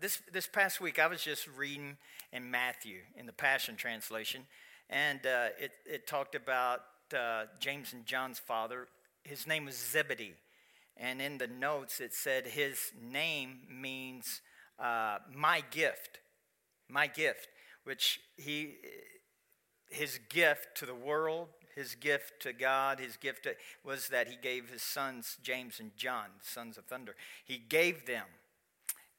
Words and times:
This, 0.00 0.22
this 0.32 0.46
past 0.46 0.80
week, 0.80 0.98
I 0.98 1.08
was 1.08 1.22
just 1.22 1.46
reading 1.46 1.98
in 2.32 2.50
Matthew 2.50 3.00
in 3.18 3.26
the 3.26 3.34
Passion 3.34 3.76
Translation, 3.76 4.46
and 4.88 5.18
uh, 5.26 5.48
it, 5.60 5.72
it 5.84 6.06
talked 6.06 6.34
about 6.34 6.80
uh, 7.14 7.44
James 7.58 7.92
and 7.92 8.06
John's 8.06 8.38
father. 8.38 8.88
His 9.24 9.46
name 9.46 9.66
was 9.66 9.76
Zebedee. 9.76 10.36
And 10.96 11.20
in 11.20 11.36
the 11.36 11.48
notes, 11.48 12.00
it 12.00 12.14
said 12.14 12.46
his 12.46 12.92
name 12.98 13.58
means 13.70 14.40
uh, 14.78 15.18
my 15.34 15.62
gift, 15.70 16.20
my 16.88 17.06
gift, 17.06 17.48
which 17.84 18.20
he, 18.38 18.76
his 19.90 20.18
gift 20.30 20.68
to 20.76 20.86
the 20.86 20.94
world, 20.94 21.48
his 21.74 21.94
gift 21.94 22.40
to 22.40 22.54
God, 22.54 23.00
his 23.00 23.18
gift 23.18 23.42
to, 23.42 23.54
was 23.84 24.08
that 24.08 24.28
he 24.28 24.38
gave 24.40 24.70
his 24.70 24.82
sons, 24.82 25.36
James 25.42 25.78
and 25.78 25.94
John, 25.94 26.28
sons 26.40 26.78
of 26.78 26.86
thunder. 26.86 27.16
He 27.44 27.58
gave 27.58 28.06
them 28.06 28.24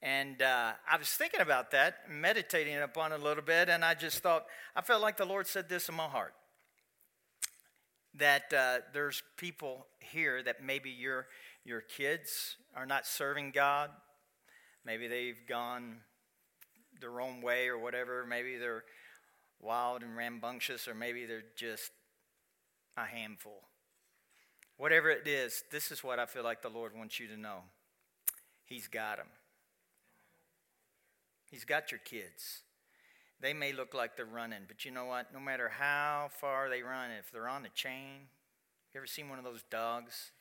and 0.02 0.42
uh, 0.42 0.74
I 0.90 0.98
was 0.98 1.10
thinking 1.10 1.42
about 1.42 1.72
that, 1.72 2.10
meditating 2.10 2.78
upon 2.78 3.12
it 3.12 3.20
a 3.20 3.24
little 3.24 3.44
bit, 3.44 3.70
and 3.70 3.86
I 3.86 3.94
just 3.94 4.20
thought, 4.20 4.46
I 4.76 4.82
felt 4.82 5.02
like 5.02 5.18
the 5.18 5.26
Lord 5.26 5.46
said 5.46 5.70
this 5.70 5.90
in 5.90 5.96
my 5.96 6.08
heart 6.08 6.34
that 8.16 8.52
uh, 8.54 8.80
there's 8.94 9.24
people 9.38 9.86
here 10.00 10.44
that 10.44 10.64
maybe 10.64 10.90
your, 10.90 11.28
your 11.64 11.82
kids 11.82 12.58
are 12.76 12.86
not 12.86 13.06
serving 13.06 13.52
God. 13.52 13.90
Maybe 14.86 15.08
they've 15.08 15.40
gone 15.48 15.98
their 17.00 17.22
own 17.22 17.42
way 17.42 17.68
or 17.68 17.78
whatever. 17.78 18.26
Maybe 18.28 18.58
they're 18.58 18.84
wild 19.62 20.02
and 20.02 20.18
rambunctious, 20.18 20.88
or 20.88 20.96
maybe 20.96 21.26
they're 21.26 21.44
just 21.56 21.92
a 22.98 23.06
handful. 23.06 23.62
Whatever 24.78 25.10
it 25.12 25.28
is, 25.28 25.64
this 25.72 25.92
is 25.92 26.04
what 26.04 26.20
I 26.20 26.26
feel 26.26 26.44
like 26.44 26.62
the 26.62 26.70
Lord 26.70 26.96
wants 26.96 27.20
you 27.20 27.28
to 27.28 27.38
know 27.38 27.60
He's 28.66 28.88
got 28.88 29.18
them. 29.18 29.28
He's 31.52 31.66
got 31.66 31.92
your 31.92 32.00
kids. 32.00 32.62
They 33.42 33.54
may 33.54 33.74
look 33.74 33.94
like 33.94 34.16
they're 34.16 34.26
running, 34.26 34.62
but 34.68 34.86
you 34.86 34.92
know 34.92 35.06
what? 35.06 35.34
No 35.34 35.40
matter 35.40 35.68
how 35.68 36.30
far 36.40 36.70
they 36.70 36.82
run, 36.82 37.12
if 37.12 37.32
they're 37.32 37.50
on 37.50 37.66
a 37.66 37.70
chain, 37.70 38.28
you 38.94 39.00
ever 39.00 39.08
seen 39.08 39.30
one 39.30 39.38
of 39.38 39.44
those 39.44 39.64
dogs? 39.70 40.32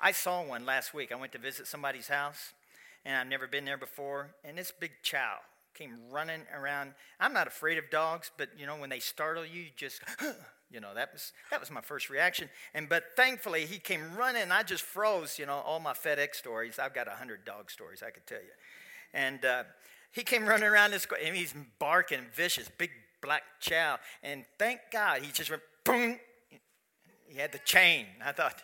I 0.00 0.12
saw 0.12 0.42
one 0.42 0.66
last 0.66 0.92
week. 0.92 1.12
I 1.12 1.16
went 1.16 1.32
to 1.32 1.38
visit 1.38 1.66
somebody's 1.66 2.08
house, 2.08 2.52
and 3.04 3.16
I've 3.16 3.26
never 3.28 3.46
been 3.46 3.64
there 3.64 3.78
before. 3.78 4.34
And 4.44 4.58
this 4.58 4.72
big 4.78 4.92
chow 5.02 5.36
came 5.74 5.96
running 6.10 6.42
around. 6.54 6.94
I'm 7.20 7.32
not 7.32 7.46
afraid 7.46 7.78
of 7.78 7.90
dogs, 7.90 8.30
but 8.36 8.48
you 8.58 8.66
know 8.66 8.76
when 8.76 8.90
they 8.90 8.98
startle 8.98 9.44
you, 9.44 9.62
you 9.62 9.70
just, 9.76 10.00
you 10.70 10.80
know, 10.80 10.94
that 10.94 11.12
was 11.12 11.32
that 11.50 11.60
was 11.60 11.70
my 11.70 11.82
first 11.82 12.08
reaction. 12.10 12.48
And 12.74 12.88
but 12.88 13.04
thankfully 13.14 13.66
he 13.66 13.78
came 13.78 14.16
running. 14.16 14.50
I 14.50 14.62
just 14.62 14.82
froze. 14.82 15.38
You 15.38 15.46
know, 15.46 15.62
all 15.64 15.80
my 15.80 15.92
FedEx 15.92 16.36
stories. 16.36 16.78
I've 16.78 16.94
got 16.94 17.08
a 17.08 17.16
hundred 17.16 17.44
dog 17.44 17.70
stories 17.70 18.02
I 18.02 18.10
could 18.10 18.26
tell 18.26 18.40
you, 18.40 18.54
and. 19.12 19.44
Uh, 19.44 19.64
he 20.16 20.22
came 20.22 20.46
running 20.46 20.66
around 20.66 20.92
this, 20.92 21.06
and 21.22 21.36
he's 21.36 21.54
barking 21.78 22.22
vicious, 22.32 22.70
big 22.78 22.90
black 23.20 23.42
chow. 23.60 23.98
And 24.22 24.46
thank 24.58 24.80
God, 24.90 25.20
he 25.20 25.30
just 25.30 25.50
went 25.50 25.60
boom. 25.84 26.18
He 27.28 27.38
had 27.38 27.52
the 27.52 27.58
chain. 27.58 28.06
I 28.24 28.32
thought, 28.32 28.62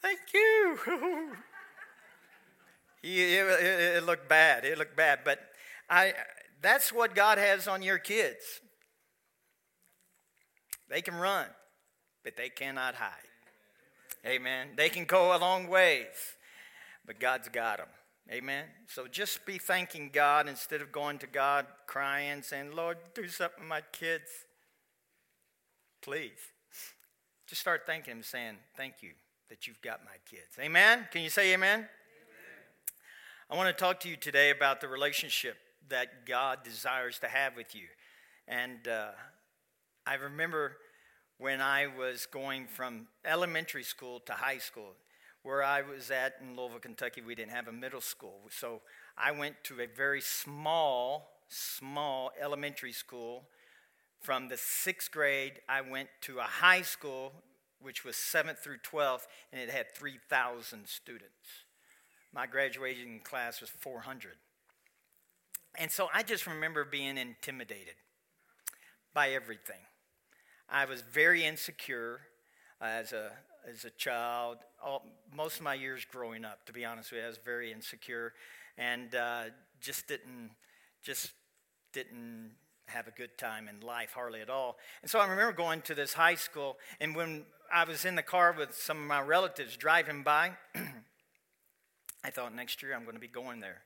thank 0.00 0.18
you. 0.32 0.78
he, 3.02 3.34
it, 3.34 3.96
it, 3.96 4.06
looked 4.06 4.30
bad. 4.30 4.64
It 4.64 4.78
looked 4.78 4.96
bad. 4.96 5.18
But 5.26 5.40
I, 5.90 6.14
that's 6.62 6.90
what 6.90 7.14
God 7.14 7.36
has 7.36 7.68
on 7.68 7.82
your 7.82 7.98
kids. 7.98 8.62
They 10.88 11.02
can 11.02 11.16
run, 11.16 11.48
but 12.24 12.38
they 12.38 12.48
cannot 12.48 12.94
hide. 12.94 13.10
Amen. 14.24 14.68
They 14.74 14.88
can 14.88 15.04
go 15.04 15.36
a 15.36 15.38
long 15.38 15.68
ways, 15.68 16.06
but 17.04 17.20
God's 17.20 17.50
got 17.50 17.76
them. 17.76 17.88
Amen. 18.30 18.64
So 18.86 19.06
just 19.06 19.46
be 19.46 19.56
thanking 19.56 20.10
God 20.12 20.48
instead 20.48 20.82
of 20.82 20.92
going 20.92 21.18
to 21.18 21.26
God 21.26 21.66
crying, 21.86 22.42
saying, 22.42 22.72
Lord, 22.74 22.98
do 23.14 23.26
something 23.26 23.60
with 23.60 23.68
my 23.68 23.80
kids. 23.92 24.28
Please. 26.02 26.38
Just 27.46 27.62
start 27.62 27.84
thanking 27.86 28.16
Him, 28.16 28.22
saying, 28.22 28.56
Thank 28.76 28.96
you 29.00 29.12
that 29.48 29.66
you've 29.66 29.80
got 29.80 30.00
my 30.04 30.16
kids. 30.30 30.58
Amen. 30.60 31.06
Can 31.10 31.22
you 31.22 31.30
say 31.30 31.54
amen? 31.54 31.78
amen? 31.78 31.88
I 33.50 33.56
want 33.56 33.74
to 33.74 33.84
talk 33.84 34.00
to 34.00 34.08
you 34.10 34.16
today 34.16 34.50
about 34.50 34.82
the 34.82 34.88
relationship 34.88 35.56
that 35.88 36.26
God 36.26 36.62
desires 36.62 37.18
to 37.20 37.28
have 37.28 37.56
with 37.56 37.74
you. 37.74 37.86
And 38.46 38.86
uh, 38.86 39.08
I 40.06 40.14
remember 40.16 40.76
when 41.38 41.62
I 41.62 41.86
was 41.86 42.26
going 42.26 42.66
from 42.66 43.06
elementary 43.24 43.84
school 43.84 44.20
to 44.20 44.34
high 44.34 44.58
school 44.58 44.92
where 45.48 45.64
I 45.64 45.80
was 45.80 46.10
at 46.10 46.34
in 46.42 46.54
Louisville, 46.54 46.78
Kentucky, 46.78 47.22
we 47.22 47.34
didn't 47.34 47.52
have 47.52 47.68
a 47.68 47.72
middle 47.72 48.02
school. 48.02 48.40
So 48.50 48.82
I 49.16 49.32
went 49.32 49.54
to 49.64 49.80
a 49.80 49.86
very 49.86 50.20
small, 50.20 51.30
small 51.48 52.32
elementary 52.38 52.92
school. 52.92 53.44
From 54.20 54.48
the 54.48 54.58
sixth 54.58 55.10
grade, 55.10 55.54
I 55.66 55.80
went 55.80 56.10
to 56.22 56.40
a 56.40 56.42
high 56.42 56.82
school, 56.82 57.32
which 57.80 58.04
was 58.04 58.14
seventh 58.14 58.58
through 58.58 58.76
12th, 58.92 59.26
and 59.50 59.58
it 59.58 59.70
had 59.70 59.86
3,000 59.94 60.86
students. 60.86 61.32
My 62.30 62.46
graduating 62.46 63.20
class 63.24 63.62
was 63.62 63.70
400. 63.70 64.32
And 65.78 65.90
so 65.90 66.10
I 66.12 66.24
just 66.24 66.46
remember 66.46 66.84
being 66.84 67.16
intimidated 67.16 67.94
by 69.14 69.30
everything. 69.30 69.80
I 70.68 70.84
was 70.84 71.00
very 71.00 71.42
insecure 71.42 72.20
as 72.82 73.14
a 73.14 73.30
as 73.70 73.84
a 73.84 73.90
child. 73.90 74.58
All, 74.84 75.04
most 75.34 75.56
of 75.56 75.62
my 75.62 75.74
years 75.74 76.04
growing 76.04 76.44
up, 76.44 76.64
to 76.66 76.72
be 76.72 76.84
honest 76.84 77.10
with 77.10 77.20
you, 77.20 77.24
I 77.24 77.28
was 77.28 77.38
very 77.38 77.72
insecure, 77.72 78.32
and 78.76 79.14
uh, 79.14 79.44
just 79.80 80.06
didn't 80.08 80.50
just 81.02 81.30
didn't 81.92 82.52
have 82.86 83.06
a 83.06 83.10
good 83.10 83.36
time 83.38 83.68
in 83.68 83.80
life 83.80 84.12
hardly 84.12 84.40
at 84.40 84.50
all. 84.50 84.76
And 85.02 85.10
so 85.10 85.18
I 85.18 85.26
remember 85.26 85.52
going 85.52 85.82
to 85.82 85.94
this 85.94 86.14
high 86.14 86.34
school, 86.34 86.78
and 87.00 87.14
when 87.14 87.44
I 87.72 87.84
was 87.84 88.04
in 88.04 88.14
the 88.14 88.22
car 88.22 88.54
with 88.56 88.74
some 88.74 89.00
of 89.00 89.06
my 89.06 89.20
relatives 89.20 89.76
driving 89.76 90.22
by, 90.22 90.52
I 92.24 92.30
thought 92.30 92.54
next 92.54 92.82
year 92.82 92.94
I'm 92.94 93.04
going 93.04 93.14
to 93.14 93.20
be 93.20 93.28
going 93.28 93.60
there. 93.60 93.82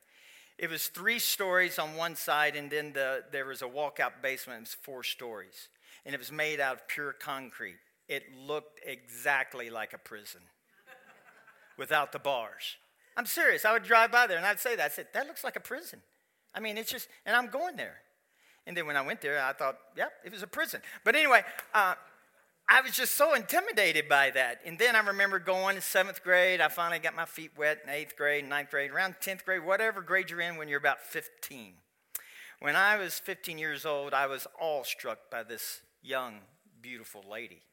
It 0.57 0.69
was 0.69 0.87
three 0.87 1.19
stories 1.19 1.79
on 1.79 1.95
one 1.95 2.15
side, 2.15 2.55
and 2.55 2.69
then 2.69 2.93
the, 2.93 3.23
there 3.31 3.45
was 3.45 3.61
a 3.61 3.67
walkout 3.67 4.21
basement. 4.21 4.57
It 4.57 4.61
was 4.61 4.73
four 4.73 5.03
stories, 5.03 5.67
and 6.05 6.15
it 6.15 6.17
was 6.17 6.31
made 6.31 6.59
out 6.59 6.75
of 6.75 6.87
pure 6.87 7.11
concrete 7.11 7.77
it 8.07 8.23
looked 8.35 8.79
exactly 8.85 9.69
like 9.69 9.93
a 9.93 9.97
prison 9.97 10.41
without 11.77 12.11
the 12.11 12.19
bars. 12.19 12.77
I'm 13.15 13.25
serious. 13.25 13.65
I 13.65 13.73
would 13.73 13.83
drive 13.83 14.11
by 14.11 14.27
there 14.27 14.37
and 14.37 14.45
I'd 14.45 14.59
say 14.59 14.75
that. 14.75 14.85
I 14.85 14.89
said, 14.89 15.07
that 15.13 15.27
looks 15.27 15.43
like 15.43 15.55
a 15.55 15.61
prison. 15.61 16.01
I 16.53 16.59
mean, 16.59 16.77
it's 16.77 16.91
just, 16.91 17.07
and 17.25 17.35
I'm 17.35 17.47
going 17.47 17.75
there. 17.75 17.97
And 18.65 18.77
then 18.77 18.87
when 18.87 18.95
I 18.95 19.01
went 19.01 19.21
there, 19.21 19.41
I 19.43 19.53
thought, 19.53 19.77
yep, 19.95 20.11
it 20.23 20.31
was 20.31 20.43
a 20.43 20.47
prison. 20.47 20.81
But 21.03 21.15
anyway, 21.15 21.43
uh, 21.73 21.95
I 22.69 22.81
was 22.81 22.93
just 22.93 23.15
so 23.15 23.33
intimidated 23.33 24.07
by 24.07 24.31
that. 24.31 24.61
And 24.65 24.79
then 24.79 24.95
I 24.95 24.99
remember 24.99 25.37
going 25.37 25.75
in 25.75 25.81
seventh 25.81 26.23
grade. 26.23 26.61
I 26.61 26.69
finally 26.69 26.99
got 26.99 27.15
my 27.15 27.25
feet 27.25 27.51
wet 27.57 27.81
in 27.83 27.89
eighth 27.89 28.15
grade, 28.15 28.47
ninth 28.47 28.71
grade, 28.71 28.91
around 28.91 29.15
10th 29.21 29.43
grade, 29.43 29.65
whatever 29.65 30.01
grade 30.01 30.29
you're 30.29 30.41
in 30.41 30.55
when 30.55 30.69
you're 30.69 30.79
about 30.79 31.01
15. 31.01 31.73
When 32.59 32.75
I 32.77 32.97
was 32.97 33.19
15 33.19 33.57
years 33.57 33.85
old, 33.85 34.13
I 34.13 34.27
was 34.27 34.47
awestruck 34.59 35.29
by 35.29 35.43
this 35.43 35.81
young, 36.01 36.39
beautiful 36.81 37.23
lady. 37.29 37.63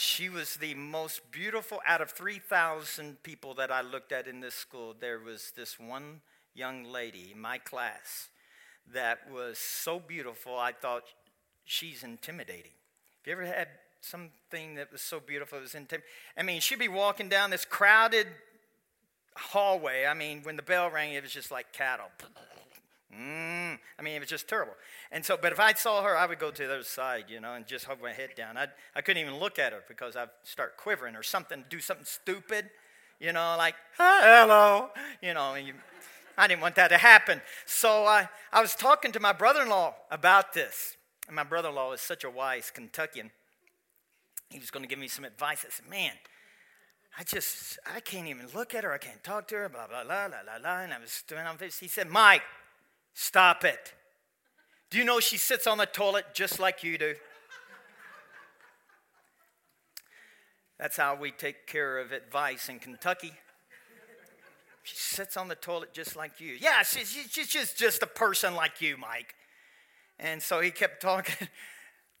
She 0.00 0.28
was 0.28 0.54
the 0.54 0.74
most 0.74 1.32
beautiful 1.32 1.80
out 1.84 2.00
of 2.00 2.12
3,000 2.12 3.20
people 3.24 3.54
that 3.54 3.72
I 3.72 3.80
looked 3.80 4.12
at 4.12 4.28
in 4.28 4.38
this 4.38 4.54
school. 4.54 4.94
There 4.96 5.18
was 5.18 5.52
this 5.56 5.76
one 5.76 6.20
young 6.54 6.84
lady 6.84 7.30
in 7.32 7.40
my 7.40 7.58
class 7.58 8.28
that 8.94 9.28
was 9.28 9.58
so 9.58 9.98
beautiful, 9.98 10.56
I 10.56 10.70
thought 10.70 11.02
she's 11.64 12.04
intimidating. 12.04 12.70
Have 13.24 13.26
you 13.26 13.32
ever 13.32 13.44
had 13.44 13.66
something 14.00 14.76
that 14.76 14.92
was 14.92 15.02
so 15.02 15.18
beautiful 15.18 15.58
it 15.58 15.62
was 15.62 15.74
intimidating? 15.74 16.08
I 16.36 16.44
mean, 16.44 16.60
she'd 16.60 16.78
be 16.78 16.86
walking 16.86 17.28
down 17.28 17.50
this 17.50 17.64
crowded 17.64 18.28
hallway. 19.34 20.06
I 20.06 20.14
mean, 20.14 20.42
when 20.44 20.54
the 20.54 20.62
bell 20.62 20.88
rang, 20.90 21.12
it 21.14 21.24
was 21.24 21.32
just 21.32 21.50
like 21.50 21.72
cattle. 21.72 22.06
Mm, 23.14 23.78
I 23.98 24.02
mean, 24.02 24.14
it 24.14 24.20
was 24.20 24.28
just 24.28 24.48
terrible. 24.48 24.74
And 25.10 25.24
so, 25.24 25.38
but 25.40 25.52
if 25.52 25.60
I 25.60 25.72
saw 25.72 26.02
her, 26.02 26.16
I 26.16 26.26
would 26.26 26.38
go 26.38 26.50
to 26.50 26.66
the 26.66 26.74
other 26.74 26.82
side, 26.82 27.24
you 27.28 27.40
know, 27.40 27.54
and 27.54 27.66
just 27.66 27.86
hold 27.86 28.02
my 28.02 28.12
head 28.12 28.30
down. 28.36 28.56
I'd, 28.58 28.70
I 28.94 29.00
couldn't 29.00 29.22
even 29.22 29.38
look 29.38 29.58
at 29.58 29.72
her 29.72 29.82
because 29.88 30.14
I'd 30.14 30.28
start 30.42 30.76
quivering 30.76 31.16
or 31.16 31.22
something, 31.22 31.64
do 31.70 31.80
something 31.80 32.04
stupid, 32.04 32.68
you 33.18 33.32
know, 33.32 33.54
like, 33.56 33.74
hello, 33.96 34.90
you 35.22 35.32
know, 35.32 35.54
you, 35.54 35.72
I 36.36 36.46
didn't 36.46 36.60
want 36.60 36.74
that 36.76 36.88
to 36.88 36.98
happen. 36.98 37.40
So 37.64 38.04
I, 38.04 38.28
I 38.52 38.60
was 38.60 38.74
talking 38.74 39.10
to 39.12 39.20
my 39.20 39.32
brother 39.32 39.62
in 39.62 39.70
law 39.70 39.94
about 40.10 40.52
this. 40.52 40.96
And 41.26 41.34
my 41.34 41.44
brother 41.44 41.70
in 41.70 41.74
law 41.74 41.92
is 41.92 42.00
such 42.00 42.24
a 42.24 42.30
wise 42.30 42.70
Kentuckian. 42.70 43.30
He 44.50 44.58
was 44.58 44.70
going 44.70 44.82
to 44.82 44.88
give 44.88 44.98
me 44.98 45.08
some 45.08 45.24
advice. 45.24 45.64
I 45.66 45.70
said, 45.70 45.90
man, 45.90 46.12
I 47.18 47.24
just, 47.24 47.78
I 47.92 48.00
can't 48.00 48.28
even 48.28 48.48
look 48.54 48.74
at 48.74 48.84
her. 48.84 48.92
I 48.92 48.98
can't 48.98 49.22
talk 49.24 49.48
to 49.48 49.56
her, 49.56 49.68
blah, 49.68 49.88
blah, 49.88 50.04
blah, 50.04 50.28
blah, 50.28 50.42
blah, 50.44 50.58
blah. 50.60 50.80
And 50.80 50.92
I 50.92 50.98
was 50.98 51.24
doing 51.26 51.44
all 51.46 51.56
this. 51.58 51.78
He 51.78 51.88
said, 51.88 52.08
Mike, 52.08 52.42
Stop 53.14 53.64
it. 53.64 53.94
Do 54.90 54.98
you 54.98 55.04
know 55.04 55.20
she 55.20 55.36
sits 55.36 55.66
on 55.66 55.78
the 55.78 55.86
toilet 55.86 56.26
just 56.34 56.58
like 56.58 56.82
you 56.82 56.96
do? 56.98 57.14
That's 60.78 60.96
how 60.96 61.16
we 61.16 61.32
take 61.32 61.66
care 61.66 61.98
of 61.98 62.12
advice 62.12 62.68
in 62.68 62.78
Kentucky. 62.78 63.32
She 64.84 64.96
sits 64.96 65.36
on 65.36 65.48
the 65.48 65.54
toilet 65.54 65.92
just 65.92 66.16
like 66.16 66.40
you. 66.40 66.56
Yeah, 66.58 66.82
she's, 66.82 67.10
she's 67.10 67.48
just, 67.48 67.76
just 67.76 68.02
a 68.02 68.06
person 68.06 68.54
like 68.54 68.80
you, 68.80 68.96
Mike. 68.96 69.34
And 70.18 70.42
so 70.42 70.60
he 70.60 70.70
kept 70.70 71.02
talking. 71.02 71.48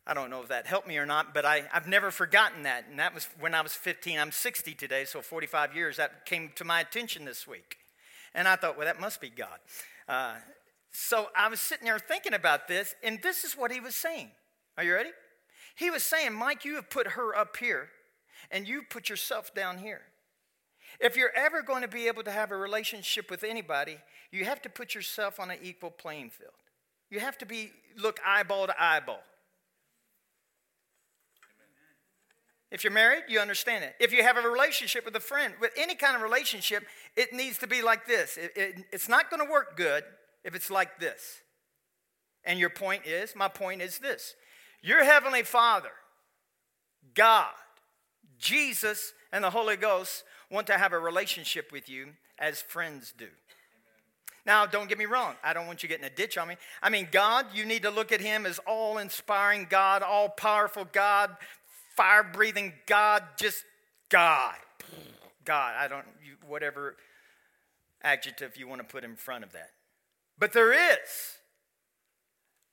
I 0.06 0.14
don't 0.14 0.30
know 0.30 0.42
if 0.42 0.48
that 0.48 0.66
helped 0.66 0.88
me 0.88 0.98
or 0.98 1.06
not, 1.06 1.34
but 1.34 1.44
I, 1.44 1.64
I've 1.72 1.86
never 1.86 2.10
forgotten 2.10 2.64
that. 2.64 2.86
And 2.90 2.98
that 2.98 3.14
was 3.14 3.28
when 3.40 3.54
I 3.54 3.60
was 3.60 3.72
15. 3.72 4.18
I'm 4.18 4.32
60 4.32 4.74
today, 4.74 5.04
so 5.04 5.22
45 5.22 5.74
years. 5.74 5.96
That 5.98 6.26
came 6.26 6.50
to 6.56 6.64
my 6.64 6.80
attention 6.80 7.24
this 7.24 7.46
week. 7.46 7.76
And 8.34 8.48
I 8.48 8.56
thought, 8.56 8.76
well, 8.76 8.86
that 8.86 9.00
must 9.00 9.20
be 9.20 9.30
God. 9.30 9.58
Uh, 10.08 10.34
so 11.00 11.28
I 11.36 11.48
was 11.48 11.60
sitting 11.60 11.84
there 11.84 12.00
thinking 12.00 12.34
about 12.34 12.66
this, 12.66 12.96
and 13.04 13.20
this 13.22 13.44
is 13.44 13.56
what 13.56 13.70
he 13.70 13.78
was 13.78 13.94
saying. 13.94 14.32
Are 14.76 14.82
you 14.82 14.94
ready? 14.94 15.10
He 15.76 15.90
was 15.90 16.02
saying, 16.02 16.32
Mike, 16.32 16.64
you 16.64 16.74
have 16.74 16.90
put 16.90 17.08
her 17.08 17.36
up 17.36 17.56
here, 17.56 17.90
and 18.50 18.66
you 18.66 18.82
put 18.82 19.08
yourself 19.08 19.54
down 19.54 19.78
here. 19.78 20.00
If 20.98 21.16
you're 21.16 21.30
ever 21.36 21.62
going 21.62 21.82
to 21.82 21.88
be 21.88 22.08
able 22.08 22.24
to 22.24 22.32
have 22.32 22.50
a 22.50 22.56
relationship 22.56 23.30
with 23.30 23.44
anybody, 23.44 23.98
you 24.32 24.44
have 24.44 24.60
to 24.62 24.68
put 24.68 24.96
yourself 24.96 25.38
on 25.38 25.52
an 25.52 25.58
equal 25.62 25.92
playing 25.92 26.30
field. 26.30 26.50
You 27.10 27.20
have 27.20 27.38
to 27.38 27.46
be 27.46 27.70
look 27.96 28.18
eyeball 28.26 28.66
to 28.66 28.82
eyeball. 28.82 29.22
If 32.72 32.82
you're 32.82 32.92
married, 32.92 33.22
you 33.28 33.38
understand 33.38 33.84
it. 33.84 33.94
If 34.00 34.12
you 34.12 34.24
have 34.24 34.36
a 34.36 34.48
relationship 34.48 35.04
with 35.04 35.14
a 35.14 35.20
friend, 35.20 35.54
with 35.60 35.70
any 35.76 35.94
kind 35.94 36.16
of 36.16 36.22
relationship, 36.22 36.84
it 37.16 37.32
needs 37.32 37.58
to 37.58 37.68
be 37.68 37.82
like 37.82 38.08
this. 38.08 38.36
It, 38.36 38.52
it, 38.56 38.84
it's 38.92 39.08
not 39.08 39.30
going 39.30 39.46
to 39.46 39.50
work 39.50 39.76
good 39.76 40.02
if 40.44 40.54
it's 40.54 40.70
like 40.70 40.98
this. 40.98 41.42
And 42.44 42.58
your 42.58 42.70
point 42.70 43.06
is, 43.06 43.34
my 43.36 43.48
point 43.48 43.82
is 43.82 43.98
this 43.98 44.34
your 44.82 45.04
Heavenly 45.04 45.42
Father, 45.42 45.90
God, 47.14 47.50
Jesus, 48.38 49.12
and 49.32 49.42
the 49.42 49.50
Holy 49.50 49.76
Ghost 49.76 50.24
want 50.50 50.66
to 50.68 50.78
have 50.78 50.92
a 50.92 50.98
relationship 50.98 51.72
with 51.72 51.88
you 51.88 52.10
as 52.38 52.62
friends 52.62 53.12
do. 53.16 53.26
Now, 54.46 54.64
don't 54.64 54.88
get 54.88 54.96
me 54.96 55.04
wrong. 55.04 55.34
I 55.44 55.52
don't 55.52 55.66
want 55.66 55.82
you 55.82 55.90
getting 55.90 56.06
a 56.06 56.10
ditch 56.10 56.38
on 56.38 56.48
me. 56.48 56.56
I 56.82 56.88
mean, 56.88 57.08
God, 57.12 57.46
you 57.52 57.66
need 57.66 57.82
to 57.82 57.90
look 57.90 58.12
at 58.12 58.20
Him 58.20 58.46
as 58.46 58.58
all 58.60 58.96
inspiring 58.96 59.66
God, 59.68 60.02
all 60.02 60.30
powerful 60.30 60.86
God, 60.90 61.36
fire 61.96 62.24
breathing 62.24 62.72
God, 62.86 63.24
just 63.36 63.64
God. 64.08 64.54
God, 65.44 65.74
I 65.78 65.88
don't, 65.88 66.06
whatever 66.46 66.96
adjective 68.02 68.56
you 68.56 68.68
want 68.68 68.80
to 68.80 68.86
put 68.86 69.04
in 69.04 69.16
front 69.16 69.44
of 69.44 69.52
that. 69.52 69.70
But 70.38 70.52
there 70.52 70.72
is 70.72 71.38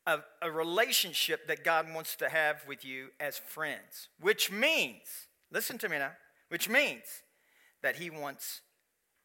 a, 0.05 0.19
a 0.41 0.51
relationship 0.51 1.47
that 1.47 1.63
God 1.63 1.93
wants 1.93 2.15
to 2.17 2.29
have 2.29 2.65
with 2.67 2.85
you 2.85 3.09
as 3.19 3.37
friends, 3.37 4.09
which 4.19 4.51
means, 4.51 5.27
listen 5.51 5.77
to 5.79 5.89
me 5.89 5.97
now, 5.97 6.11
which 6.49 6.69
means 6.69 7.03
that 7.81 7.95
He 7.95 8.09
wants 8.09 8.61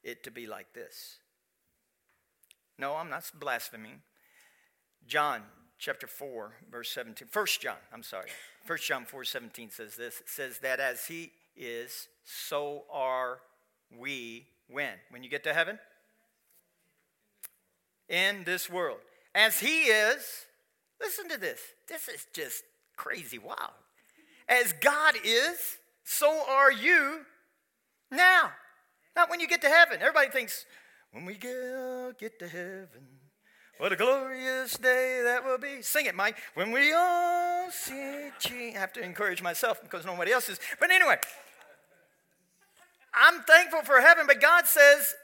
it 0.03 0.25
to 0.25 0.31
be 0.31 0.47
like 0.47 0.73
this. 0.73 1.19
No, 2.79 2.97
I'm 2.97 3.11
not 3.11 3.31
blaspheming. 3.39 4.01
John 5.07 5.43
chapter 5.79 6.07
4, 6.07 6.53
verse 6.71 6.91
17. 6.91 7.29
First 7.29 7.61
John, 7.61 7.77
I'm 7.93 8.03
sorry. 8.03 8.29
First 8.65 8.87
John 8.87 9.05
4, 9.05 9.25
17 9.25 9.71
says 9.71 9.97
this. 9.97 10.21
It 10.21 10.29
says 10.29 10.59
that 10.61 10.81
as 10.81 11.07
he 11.07 11.33
is, 11.57 12.09
so 12.25 12.85
are 12.91 13.41
we 13.99 14.47
when? 14.69 14.95
When 15.11 15.23
you 15.23 15.29
get 15.29 15.45
to 15.45 15.53
heaven? 15.53 15.79
In 18.11 18.43
this 18.45 18.69
world. 18.69 18.99
As 19.35 19.61
he 19.61 19.85
is, 19.85 20.47
listen 21.01 21.29
to 21.29 21.39
this. 21.39 21.61
This 21.89 22.09
is 22.09 22.27
just 22.35 22.65
crazy. 22.97 23.39
Wow. 23.39 23.71
As 24.49 24.73
God 24.81 25.15
is, 25.25 25.79
so 26.03 26.43
are 26.49 26.73
you 26.73 27.21
now. 28.11 28.51
Not 29.15 29.31
when 29.31 29.39
you 29.39 29.47
get 29.47 29.61
to 29.63 29.69
heaven. 29.69 29.99
Everybody 30.01 30.29
thinks, 30.29 30.67
when 31.13 31.25
we 31.25 31.35
get, 31.35 32.19
get 32.19 32.39
to 32.41 32.49
heaven, 32.49 33.07
what 33.79 33.93
a 33.93 33.97
glorious 33.97 34.77
day 34.77 35.23
that 35.25 35.45
will 35.45 35.59
be. 35.59 35.81
Sing 35.81 36.07
it, 36.07 36.17
Mike. 36.17 36.37
When 36.55 36.73
we 36.73 36.93
all 36.93 37.71
see. 37.71 38.31
I 38.45 38.73
have 38.75 38.93
to 38.95 39.01
encourage 39.01 39.41
myself 39.41 39.81
because 39.83 40.05
nobody 40.05 40.33
else 40.33 40.49
is. 40.49 40.59
But 40.81 40.91
anyway, 40.91 41.17
I'm 43.15 43.43
thankful 43.43 43.83
for 43.83 44.01
heaven, 44.01 44.27
but 44.27 44.41
God 44.41 44.67
says, 44.67 45.15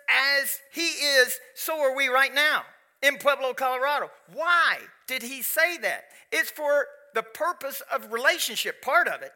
as 0.41 0.61
He 0.73 0.87
is, 0.87 1.37
so 1.57 1.81
are 1.81 1.97
we 1.97 2.07
right 2.07 2.33
now 2.33 2.63
in 3.07 3.19
Pueblo, 3.19 3.55
Colorado. 3.55 4.11
Why 4.33 4.79
did 5.07 5.23
He 5.23 5.43
say 5.43 5.79
that? 5.79 6.05
It's 6.33 6.51
for 6.51 6.87
the 7.15 7.23
purpose 7.23 7.83
of 7.93 8.13
relationship, 8.13 8.83
part 8.83 9.09
of 9.09 9.23
it. 9.23 9.33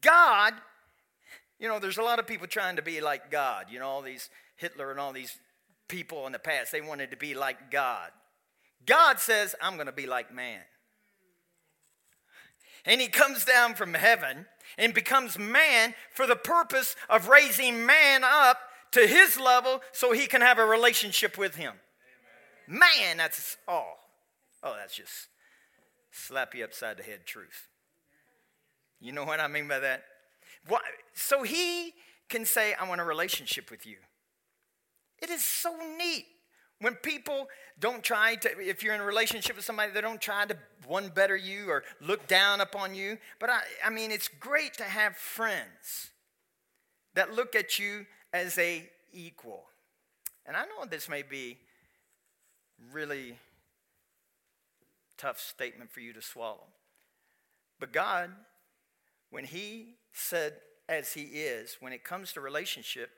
God, 0.00 0.54
you 1.58 1.68
know, 1.68 1.78
there's 1.78 1.98
a 1.98 2.02
lot 2.02 2.18
of 2.18 2.26
people 2.26 2.46
trying 2.46 2.76
to 2.76 2.82
be 2.82 3.00
like 3.00 3.30
God, 3.30 3.66
you 3.70 3.78
know, 3.78 3.88
all 3.88 4.02
these 4.02 4.30
Hitler 4.56 4.90
and 4.90 4.98
all 4.98 5.12
these 5.12 5.38
people 5.88 6.26
in 6.26 6.32
the 6.32 6.38
past. 6.38 6.72
They 6.72 6.80
wanted 6.80 7.10
to 7.10 7.16
be 7.16 7.34
like 7.34 7.70
God. 7.70 8.10
God 8.86 9.18
says, 9.18 9.54
I'm 9.60 9.74
going 9.74 9.86
to 9.86 9.92
be 9.92 10.06
like 10.06 10.32
man. 10.32 10.60
And 12.86 13.00
he 13.00 13.08
comes 13.08 13.44
down 13.44 13.74
from 13.74 13.92
heaven 13.92 14.46
and 14.78 14.94
becomes 14.94 15.38
man 15.38 15.94
for 16.14 16.26
the 16.26 16.36
purpose 16.36 16.96
of 17.10 17.28
raising 17.28 17.84
man 17.84 18.22
up 18.24 18.58
to 18.92 19.06
his 19.06 19.38
level 19.38 19.82
so 19.92 20.12
he 20.12 20.26
can 20.26 20.40
have 20.40 20.58
a 20.58 20.64
relationship 20.64 21.36
with 21.36 21.56
him. 21.56 21.74
Man, 22.70 23.16
that's 23.16 23.56
all. 23.66 23.98
Oh. 24.62 24.70
oh, 24.70 24.76
that's 24.78 24.94
just 24.94 25.26
slap 26.12 26.54
you 26.54 26.62
upside 26.62 26.98
the 26.98 27.02
head 27.02 27.26
truth. 27.26 27.66
You 29.00 29.10
know 29.12 29.24
what 29.24 29.40
I 29.40 29.48
mean 29.48 29.66
by 29.66 29.80
that? 29.80 30.04
What, 30.68 30.82
so 31.12 31.42
he 31.42 31.94
can 32.28 32.44
say, 32.44 32.74
I 32.74 32.88
want 32.88 33.00
a 33.00 33.04
relationship 33.04 33.72
with 33.72 33.86
you. 33.86 33.96
It 35.20 35.30
is 35.30 35.44
so 35.44 35.74
neat 35.98 36.26
when 36.80 36.94
people 36.94 37.48
don't 37.80 38.04
try 38.04 38.36
to, 38.36 38.48
if 38.60 38.84
you're 38.84 38.94
in 38.94 39.00
a 39.00 39.04
relationship 39.04 39.56
with 39.56 39.64
somebody, 39.64 39.90
they 39.90 40.00
don't 40.00 40.20
try 40.20 40.46
to 40.46 40.56
one 40.86 41.08
better 41.08 41.36
you 41.36 41.68
or 41.68 41.82
look 42.00 42.28
down 42.28 42.60
upon 42.60 42.94
you. 42.94 43.18
But 43.40 43.50
I, 43.50 43.60
I 43.84 43.90
mean, 43.90 44.12
it's 44.12 44.28
great 44.28 44.74
to 44.74 44.84
have 44.84 45.16
friends 45.16 46.12
that 47.14 47.34
look 47.34 47.56
at 47.56 47.80
you 47.80 48.06
as 48.32 48.56
a 48.58 48.88
equal. 49.12 49.64
And 50.46 50.56
I 50.56 50.62
know 50.62 50.86
this 50.88 51.08
may 51.08 51.22
be 51.22 51.58
really 52.92 53.38
tough 55.16 55.38
statement 55.38 55.90
for 55.90 56.00
you 56.00 56.12
to 56.12 56.22
swallow. 56.22 56.66
But 57.78 57.92
God, 57.92 58.30
when 59.30 59.44
He 59.44 59.94
said, 60.12 60.54
as 60.88 61.12
He 61.12 61.22
is, 61.22 61.76
when 61.80 61.92
it 61.92 62.04
comes 62.04 62.32
to 62.32 62.40
relationship, 62.40 63.10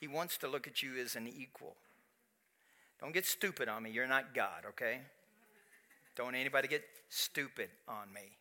he 0.00 0.08
wants 0.08 0.36
to 0.38 0.48
look 0.48 0.66
at 0.66 0.82
you 0.82 0.98
as 1.00 1.16
an 1.16 1.26
equal. 1.26 1.76
Don't 3.00 3.14
get 3.14 3.24
stupid 3.24 3.68
on 3.68 3.82
me. 3.82 3.90
You're 3.90 4.06
not 4.06 4.34
God, 4.34 4.64
okay? 4.68 4.98
Don't 6.14 6.34
anybody 6.34 6.68
get 6.68 6.84
stupid 7.08 7.70
on 7.88 8.12
me. 8.12 8.36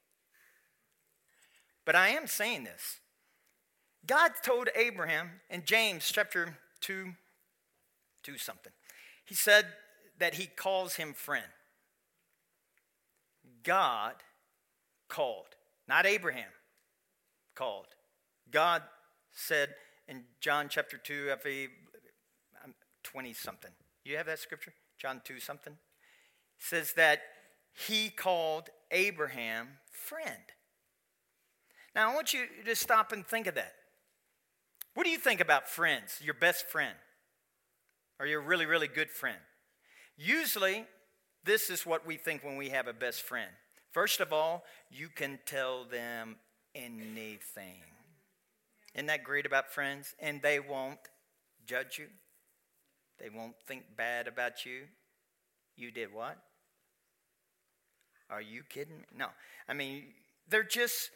But 1.85 1.95
I 1.95 2.09
am 2.09 2.27
saying 2.27 2.65
this. 2.65 2.99
God 4.05 4.31
told 4.43 4.67
Abraham 4.75 5.29
in 5.49 5.63
James 5.63 6.11
chapter 6.11 6.57
2, 6.81 7.13
2 8.23 8.37
something. 8.37 8.73
He 9.23 9.35
said 9.35 9.65
that 10.19 10.35
he 10.35 10.45
calls 10.45 10.95
him 10.95 11.13
friend. 11.13 11.45
God 13.63 14.15
called, 15.07 15.55
not 15.87 16.05
Abraham 16.05 16.51
called. 17.55 17.87
God 18.51 18.81
said, 19.31 19.69
in 20.07 20.23
John 20.39 20.67
chapter 20.69 20.97
2, 20.97 21.29
of 21.31 21.45
a 21.45 21.65
um, 22.63 22.73
20 23.03 23.33
something. 23.33 23.71
You 24.03 24.17
have 24.17 24.25
that 24.25 24.39
scripture? 24.39 24.73
John 24.97 25.21
2 25.23 25.39
something? 25.39 25.77
says 26.63 26.93
that 26.93 27.21
he 27.73 28.09
called 28.09 28.69
Abraham 28.91 29.67
friend. 29.91 30.43
Now, 31.95 32.09
I 32.09 32.15
want 32.15 32.33
you 32.33 32.45
to 32.65 32.75
stop 32.75 33.11
and 33.11 33.25
think 33.25 33.47
of 33.47 33.55
that. 33.55 33.73
What 34.93 35.03
do 35.03 35.09
you 35.09 35.17
think 35.17 35.41
about 35.41 35.67
friends, 35.67 36.19
your 36.23 36.33
best 36.33 36.69
friend, 36.69 36.95
or 38.19 38.25
your 38.25 38.41
really, 38.41 38.65
really 38.65 38.87
good 38.87 39.09
friend? 39.09 39.37
Usually, 40.17 40.85
this 41.43 41.69
is 41.69 41.85
what 41.85 42.05
we 42.05 42.17
think 42.17 42.43
when 42.43 42.57
we 42.57 42.69
have 42.69 42.87
a 42.87 42.93
best 42.93 43.21
friend. 43.21 43.49
First 43.91 44.19
of 44.19 44.31
all, 44.31 44.63
you 44.89 45.09
can 45.09 45.39
tell 45.45 45.85
them 45.85 46.37
anything. 46.73 47.83
Isn't 48.95 49.07
that 49.07 49.23
great 49.23 49.45
about 49.45 49.71
friends? 49.71 50.15
And 50.19 50.41
they 50.41 50.59
won't 50.59 50.99
judge 51.65 51.97
you, 51.97 52.07
they 53.19 53.29
won't 53.29 53.55
think 53.67 53.83
bad 53.95 54.27
about 54.27 54.65
you. 54.65 54.81
You 55.75 55.91
did 55.91 56.13
what? 56.13 56.37
Are 58.29 58.41
you 58.41 58.63
kidding 58.67 58.97
me? 58.97 59.05
No. 59.15 59.27
I 59.67 59.73
mean, 59.73 60.03
they're 60.47 60.63
just 60.63 61.09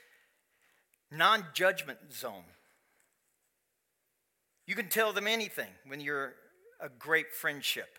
non 1.12 1.46
judgment 1.54 2.00
zone. 2.12 2.44
You 4.66 4.76
can 4.76 4.90
tell 4.90 5.14
them 5.14 5.28
anything 5.28 5.70
when 5.86 6.02
you're 6.02 6.34
a 6.80 6.90
great 6.90 7.34
friendship. 7.34 7.98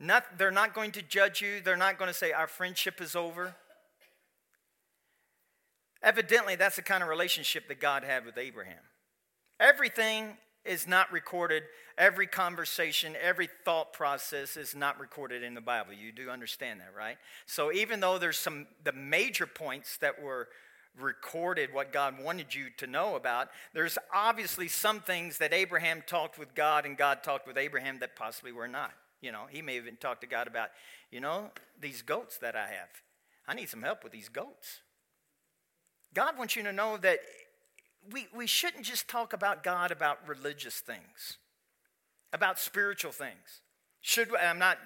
Not, 0.00 0.38
they're 0.38 0.50
not 0.50 0.74
going 0.74 0.92
to 0.92 1.02
judge 1.02 1.42
you. 1.42 1.60
They're 1.62 1.76
not 1.76 1.98
going 1.98 2.08
to 2.08 2.16
say, 2.16 2.32
Our 2.32 2.46
friendship 2.46 3.00
is 3.00 3.14
over. 3.14 3.54
Evidently, 6.02 6.56
that's 6.56 6.76
the 6.76 6.82
kind 6.82 7.02
of 7.02 7.10
relationship 7.10 7.68
that 7.68 7.78
God 7.78 8.04
had 8.04 8.24
with 8.24 8.38
Abraham. 8.38 8.82
Everything 9.60 10.38
is 10.64 10.88
not 10.88 11.12
recorded. 11.12 11.64
Every 11.98 12.26
conversation, 12.26 13.14
every 13.20 13.50
thought 13.66 13.92
process 13.92 14.56
is 14.56 14.74
not 14.74 14.98
recorded 14.98 15.42
in 15.42 15.52
the 15.52 15.60
Bible. 15.60 15.92
You 15.92 16.12
do 16.12 16.30
understand 16.30 16.80
that, 16.80 16.94
right? 16.96 17.18
So 17.44 17.70
even 17.70 18.00
though 18.00 18.16
there's 18.16 18.38
some 18.38 18.66
the 18.82 18.92
major 18.92 19.46
points 19.46 19.98
that 19.98 20.22
were 20.22 20.48
recorded 20.98 21.72
what 21.72 21.92
God 21.92 22.22
wanted 22.22 22.54
you 22.54 22.68
to 22.78 22.86
know 22.86 23.16
about, 23.16 23.48
there's 23.74 23.98
obviously 24.14 24.68
some 24.68 25.00
things 25.00 25.36
that 25.38 25.52
Abraham 25.52 26.02
talked 26.06 26.38
with 26.38 26.54
God 26.54 26.86
and 26.86 26.96
God 26.96 27.22
talked 27.22 27.46
with 27.46 27.58
Abraham 27.58 27.98
that 28.00 28.16
possibly 28.16 28.52
were 28.52 28.68
not. 28.68 28.92
You 29.20 29.32
know, 29.32 29.44
he 29.50 29.62
may 29.62 29.76
even 29.76 29.96
talk 29.96 30.20
to 30.22 30.26
God 30.26 30.46
about, 30.46 30.70
you 31.10 31.20
know, 31.20 31.50
these 31.80 32.02
goats 32.02 32.38
that 32.38 32.56
I 32.56 32.66
have. 32.66 32.88
I 33.46 33.54
need 33.54 33.68
some 33.68 33.82
help 33.82 34.02
with 34.02 34.12
these 34.12 34.28
goats. 34.28 34.80
God 36.14 36.38
wants 36.38 36.56
you 36.56 36.62
to 36.62 36.72
know 36.72 36.96
that 36.98 37.20
we, 38.10 38.28
we 38.34 38.46
shouldn't 38.46 38.84
just 38.84 39.08
talk 39.08 39.32
about 39.32 39.62
God 39.62 39.90
about 39.90 40.26
religious 40.26 40.80
things, 40.80 41.38
about 42.32 42.58
spiritual 42.58 43.12
things. 43.12 43.60
Should 44.00 44.34
I'm 44.34 44.58
not 44.58 44.78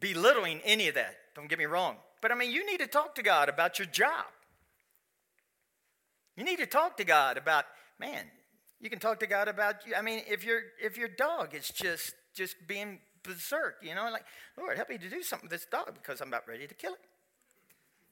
belittling 0.00 0.60
any 0.64 0.88
of 0.88 0.94
that. 0.96 1.16
Don't 1.34 1.48
get 1.48 1.58
me 1.58 1.66
wrong. 1.66 1.96
But 2.20 2.32
I 2.32 2.34
mean, 2.34 2.50
you 2.50 2.66
need 2.66 2.80
to 2.80 2.86
talk 2.86 3.14
to 3.14 3.22
God 3.22 3.48
about 3.48 3.78
your 3.78 3.86
job. 3.86 4.24
You 6.36 6.44
need 6.44 6.58
to 6.58 6.66
talk 6.66 6.96
to 6.96 7.04
God 7.04 7.36
about, 7.36 7.64
man, 7.98 8.24
you 8.80 8.90
can 8.90 8.98
talk 8.98 9.20
to 9.20 9.26
God 9.26 9.48
about. 9.48 9.76
I 9.96 10.02
mean, 10.02 10.22
if 10.28 10.44
your 10.44 10.60
if 10.80 10.96
your 10.96 11.08
dog 11.08 11.54
is 11.54 11.68
just 11.68 12.14
just 12.34 12.54
being 12.66 13.00
berserk, 13.22 13.76
you 13.82 13.94
know, 13.94 14.10
like, 14.10 14.24
Lord, 14.56 14.76
help 14.76 14.88
me 14.88 14.98
to 14.98 15.08
do 15.08 15.22
something 15.22 15.48
with 15.48 15.60
this 15.60 15.66
dog 15.70 15.94
because 15.94 16.20
I'm 16.20 16.28
about 16.28 16.46
ready 16.48 16.66
to 16.66 16.74
kill 16.74 16.92
it. 16.92 17.00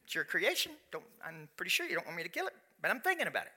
It's 0.04 0.14
your 0.14 0.24
creation. 0.24 0.72
Don't, 0.92 1.04
I'm 1.24 1.48
pretty 1.56 1.70
sure 1.70 1.86
you 1.86 1.94
don't 1.94 2.06
want 2.06 2.16
me 2.16 2.22
to 2.22 2.28
kill 2.28 2.46
it, 2.46 2.54
but 2.80 2.90
I'm 2.90 3.00
thinking 3.00 3.26
about 3.26 3.46
it. 3.46 3.52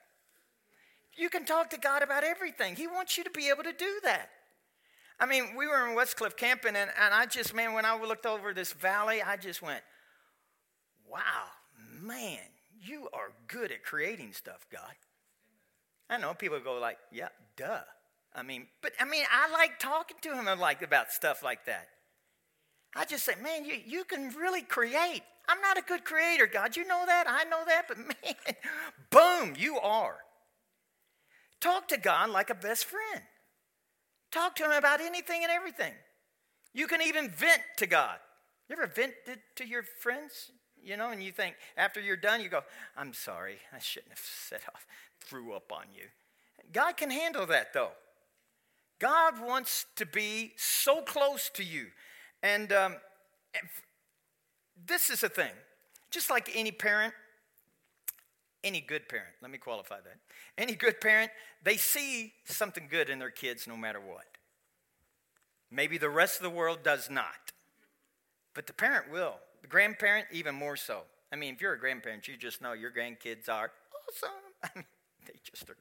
You 1.15 1.29
can 1.29 1.45
talk 1.45 1.69
to 1.71 1.77
God 1.77 2.01
about 2.01 2.23
everything. 2.23 2.75
He 2.75 2.87
wants 2.87 3.17
you 3.17 3.23
to 3.23 3.29
be 3.29 3.49
able 3.49 3.63
to 3.63 3.73
do 3.73 3.99
that. 4.03 4.29
I 5.19 5.25
mean, 5.25 5.55
we 5.57 5.67
were 5.67 5.87
in 5.87 5.95
Westcliffe 5.95 6.37
camping, 6.37 6.75
and, 6.75 6.89
and 6.99 7.13
I 7.13 7.25
just, 7.25 7.53
man, 7.53 7.73
when 7.73 7.85
I 7.85 7.99
looked 7.99 8.25
over 8.25 8.53
this 8.53 8.71
valley, 8.71 9.21
I 9.21 9.35
just 9.35 9.61
went, 9.61 9.81
wow, 11.09 11.19
man, 12.01 12.39
you 12.81 13.09
are 13.13 13.31
good 13.47 13.71
at 13.71 13.83
creating 13.83 14.31
stuff, 14.31 14.65
God. 14.71 14.93
I 16.09 16.17
know 16.17 16.33
people 16.33 16.59
go 16.59 16.79
like, 16.79 16.97
yeah, 17.11 17.27
duh. 17.57 17.81
I 18.39 18.43
mean, 18.43 18.67
but 18.81 18.93
I 18.99 19.05
mean, 19.05 19.25
I 19.29 19.51
like 19.51 19.79
talking 19.79 20.17
to 20.21 20.33
him 20.33 20.59
like 20.59 20.81
about 20.81 21.11
stuff 21.11 21.43
like 21.43 21.65
that. 21.65 21.89
I 22.95 23.03
just 23.05 23.25
say, 23.25 23.33
man, 23.43 23.65
you, 23.65 23.75
you 23.85 24.03
can 24.05 24.33
really 24.33 24.61
create. 24.61 25.21
I'm 25.47 25.61
not 25.61 25.77
a 25.77 25.81
good 25.81 26.05
creator, 26.05 26.47
God. 26.47 26.77
You 26.77 26.87
know 26.87 27.03
that. 27.05 27.25
I 27.27 27.43
know 27.43 27.63
that. 27.67 27.87
But 27.87 27.97
man, 27.97 28.55
boom, 29.09 29.55
you 29.57 29.77
are. 29.79 30.17
Talk 31.59 31.89
to 31.89 31.97
God 31.97 32.29
like 32.29 32.49
a 32.49 32.55
best 32.55 32.85
friend. 32.85 33.23
Talk 34.31 34.55
to 34.55 34.63
him 34.63 34.71
about 34.71 35.01
anything 35.01 35.43
and 35.43 35.51
everything. 35.51 35.93
You 36.73 36.87
can 36.87 37.01
even 37.01 37.29
vent 37.29 37.61
to 37.77 37.87
God. 37.87 38.17
You 38.69 38.77
ever 38.77 38.87
vented 38.87 39.39
to 39.55 39.67
your 39.67 39.83
friends? 39.83 40.51
You 40.81 40.95
know, 40.95 41.09
and 41.09 41.21
you 41.21 41.31
think 41.31 41.55
after 41.75 41.99
you're 41.99 42.15
done, 42.15 42.41
you 42.41 42.47
go, 42.47 42.61
I'm 42.95 43.13
sorry, 43.13 43.57
I 43.73 43.79
shouldn't 43.79 44.11
have 44.11 44.19
set 44.23 44.61
off, 44.73 44.85
threw 45.19 45.53
up 45.53 45.73
on 45.73 45.85
you. 45.93 46.05
God 46.71 46.95
can 46.95 47.11
handle 47.11 47.45
that 47.47 47.73
though. 47.73 47.91
God 48.99 49.41
wants 49.41 49.85
to 49.95 50.05
be 50.05 50.53
so 50.57 51.01
close 51.01 51.49
to 51.53 51.63
you. 51.63 51.87
And 52.43 52.71
um, 52.73 52.95
this 54.85 55.09
is 55.09 55.23
a 55.23 55.29
thing. 55.29 55.51
Just 56.11 56.29
like 56.29 56.51
any 56.53 56.71
parent, 56.71 57.13
any 58.63 58.81
good 58.81 59.07
parent, 59.07 59.29
let 59.41 59.51
me 59.51 59.57
qualify 59.57 59.97
that. 60.01 60.17
Any 60.57 60.75
good 60.75 60.99
parent, 60.99 61.31
they 61.63 61.77
see 61.77 62.33
something 62.45 62.87
good 62.89 63.09
in 63.09 63.19
their 63.19 63.31
kids 63.31 63.67
no 63.67 63.77
matter 63.77 63.99
what. 63.99 64.25
Maybe 65.71 65.97
the 65.97 66.09
rest 66.09 66.37
of 66.37 66.43
the 66.43 66.49
world 66.49 66.79
does 66.83 67.09
not, 67.09 67.53
but 68.53 68.67
the 68.67 68.73
parent 68.73 69.11
will. 69.11 69.35
The 69.61 69.67
grandparent, 69.67 70.27
even 70.31 70.55
more 70.55 70.75
so. 70.75 71.01
I 71.31 71.35
mean, 71.35 71.53
if 71.53 71.61
you're 71.61 71.73
a 71.73 71.79
grandparent, 71.79 72.27
you 72.27 72.37
just 72.37 72.61
know 72.61 72.73
your 72.73 72.91
grandkids 72.91 73.47
are 73.47 73.71
awesome. 74.07 74.29
I 74.63 74.69
mean, 74.75 74.85
they 75.25 75.33
just 75.43 75.69
are 75.69 75.77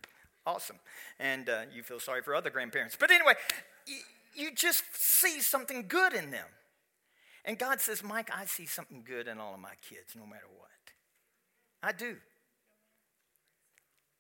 awesome. 0.49 0.79
And 1.21 1.49
uh, 1.49 1.63
you 1.75 1.83
feel 1.83 2.01
sorry 2.01 2.23
for 2.23 2.35
other 2.35 2.51
grandparents. 2.51 2.97
But 2.99 3.11
anyway, 3.11 3.35
you 4.35 4.55
just 4.55 4.85
see 4.95 5.41
something 5.41 5.85
good 5.87 6.15
in 6.15 6.31
them. 6.31 6.47
And 7.45 7.59
God 7.59 7.81
says, 7.81 8.03
Mike, 8.03 8.31
I 8.35 8.47
see 8.47 8.67
something 8.67 9.05
good 9.07 9.29
in 9.29 9.39
all 9.39 9.55
of 9.55 9.61
my 9.61 9.75
kids, 9.89 10.15
no 10.17 10.27
matter 10.27 10.47
what. 10.57 10.69
I 11.83 11.93
do. 11.93 12.17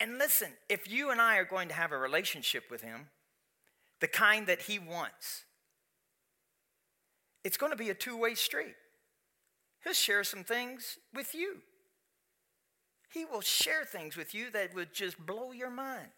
And 0.00 0.18
listen, 0.18 0.49
if 0.68 0.90
you 0.90 1.11
and 1.11 1.20
I 1.20 1.38
are 1.38 1.44
going 1.44 1.68
to 1.68 1.75
have 1.75 1.92
a 1.92 1.99
relationship 1.99 2.64
with 2.70 2.82
Him, 2.82 3.08
the 4.00 4.06
kind 4.06 4.47
that 4.47 4.62
He 4.62 4.78
wants, 4.78 5.44
it's 7.42 7.56
going 7.56 7.73
to 7.73 7.78
be 7.78 7.90
a 7.90 7.94
two 7.94 8.16
way 8.16 8.35
street. 8.35 8.75
He'll 9.82 9.92
share 9.92 10.25
some 10.25 10.44
things 10.44 10.99
with 11.14 11.35
you. 11.35 11.58
He 13.12 13.25
will 13.25 13.40
share 13.40 13.85
things 13.85 14.16
with 14.16 14.35
you 14.35 14.50
that 14.50 14.75
would 14.75 14.92
just 14.92 15.25
blow 15.25 15.52
your 15.52 15.70
mind. 15.70 16.08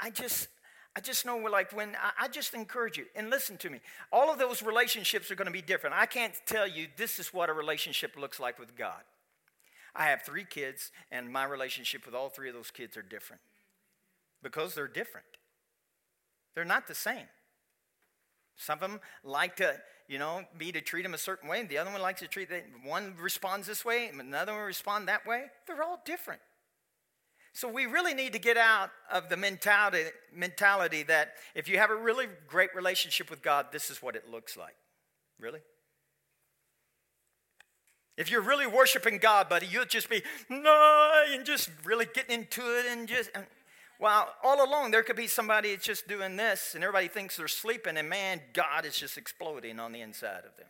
I 0.00 0.10
just, 0.10 0.48
I 0.96 1.00
just 1.00 1.26
know 1.26 1.36
we're 1.36 1.50
like 1.50 1.72
when 1.72 1.90
I, 1.96 2.24
I 2.24 2.28
just 2.28 2.54
encourage 2.54 2.96
you 2.96 3.04
and 3.14 3.30
listen 3.30 3.56
to 3.58 3.70
me. 3.70 3.80
All 4.12 4.30
of 4.32 4.38
those 4.38 4.62
relationships 4.62 5.30
are 5.30 5.34
going 5.34 5.46
to 5.46 5.52
be 5.52 5.62
different. 5.62 5.96
I 5.96 6.06
can't 6.06 6.34
tell 6.46 6.66
you 6.66 6.88
this 6.96 7.18
is 7.18 7.32
what 7.34 7.50
a 7.50 7.52
relationship 7.52 8.16
looks 8.16 8.40
like 8.40 8.58
with 8.58 8.76
God. 8.76 9.02
I 9.94 10.06
have 10.06 10.22
three 10.22 10.44
kids, 10.44 10.92
and 11.10 11.32
my 11.32 11.44
relationship 11.44 12.06
with 12.06 12.14
all 12.14 12.28
three 12.28 12.48
of 12.48 12.54
those 12.54 12.70
kids 12.70 12.96
are 12.96 13.02
different 13.02 13.42
because 14.42 14.74
they're 14.74 14.88
different. 14.88 15.26
They're 16.54 16.64
not 16.64 16.86
the 16.86 16.94
same. 16.94 17.26
Some 18.56 18.74
of 18.82 18.90
them 18.90 19.00
like 19.24 19.56
to, 19.56 19.76
you 20.06 20.18
know, 20.18 20.44
me 20.58 20.70
to 20.72 20.80
treat 20.80 21.02
them 21.02 21.14
a 21.14 21.18
certain 21.18 21.48
way, 21.48 21.60
and 21.60 21.68
the 21.68 21.78
other 21.78 21.90
one 21.90 22.02
likes 22.02 22.20
to 22.20 22.28
treat 22.28 22.50
them. 22.50 22.62
One 22.84 23.14
responds 23.20 23.66
this 23.66 23.84
way, 23.84 24.08
and 24.08 24.20
another 24.20 24.52
one 24.52 24.62
responds 24.62 25.06
that 25.06 25.26
way. 25.26 25.46
They're 25.66 25.82
all 25.82 26.00
different. 26.04 26.40
So 27.52 27.68
we 27.68 27.86
really 27.86 28.14
need 28.14 28.32
to 28.32 28.38
get 28.38 28.56
out 28.56 28.90
of 29.10 29.28
the 29.28 29.36
mentality, 29.36 30.04
mentality 30.34 31.02
that 31.04 31.32
if 31.54 31.68
you 31.68 31.78
have 31.78 31.90
a 31.90 31.96
really 31.96 32.26
great 32.46 32.74
relationship 32.74 33.28
with 33.28 33.42
God, 33.42 33.66
this 33.72 33.90
is 33.90 34.02
what 34.02 34.14
it 34.14 34.30
looks 34.30 34.56
like. 34.56 34.76
Really? 35.38 35.60
If 38.16 38.30
you're 38.30 38.42
really 38.42 38.66
worshiping 38.66 39.18
God, 39.18 39.48
buddy, 39.48 39.66
you'll 39.66 39.86
just 39.86 40.10
be 40.10 40.22
no 40.48 41.24
and 41.30 41.44
just 41.44 41.70
really 41.84 42.06
getting 42.14 42.40
into 42.40 42.60
it 42.60 42.86
and 42.88 43.08
just 43.08 43.30
and, 43.34 43.46
well, 43.98 44.28
all 44.42 44.64
along 44.64 44.90
there 44.90 45.02
could 45.02 45.16
be 45.16 45.26
somebody 45.26 45.70
that's 45.70 45.86
just 45.86 46.06
doing 46.06 46.36
this 46.36 46.74
and 46.74 46.84
everybody 46.84 47.08
thinks 47.08 47.36
they're 47.36 47.48
sleeping 47.48 47.96
and 47.96 48.08
man, 48.08 48.40
God 48.52 48.84
is 48.84 48.96
just 48.96 49.18
exploding 49.18 49.80
on 49.80 49.92
the 49.92 50.00
inside 50.00 50.44
of 50.44 50.56
them. 50.56 50.66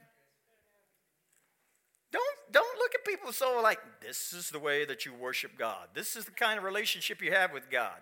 Don't 2.13 2.25
don't 2.51 2.79
look 2.79 2.95
at 2.95 3.05
people 3.05 3.33
so 3.33 3.61
like 3.63 3.79
this 4.01 4.33
is 4.33 4.51
the 4.51 4.59
way 4.59 4.85
that 4.85 5.07
you 5.07 5.15
worship 5.15 5.53
God. 5.57 5.89
This 5.95 6.17
is 6.17 6.25
the 6.25 6.33
kind 6.33 6.59
of 6.59 6.65
relationship 6.65 7.23
you 7.23 7.33
have 7.33 7.53
with 7.53 7.71
God. 7.71 7.99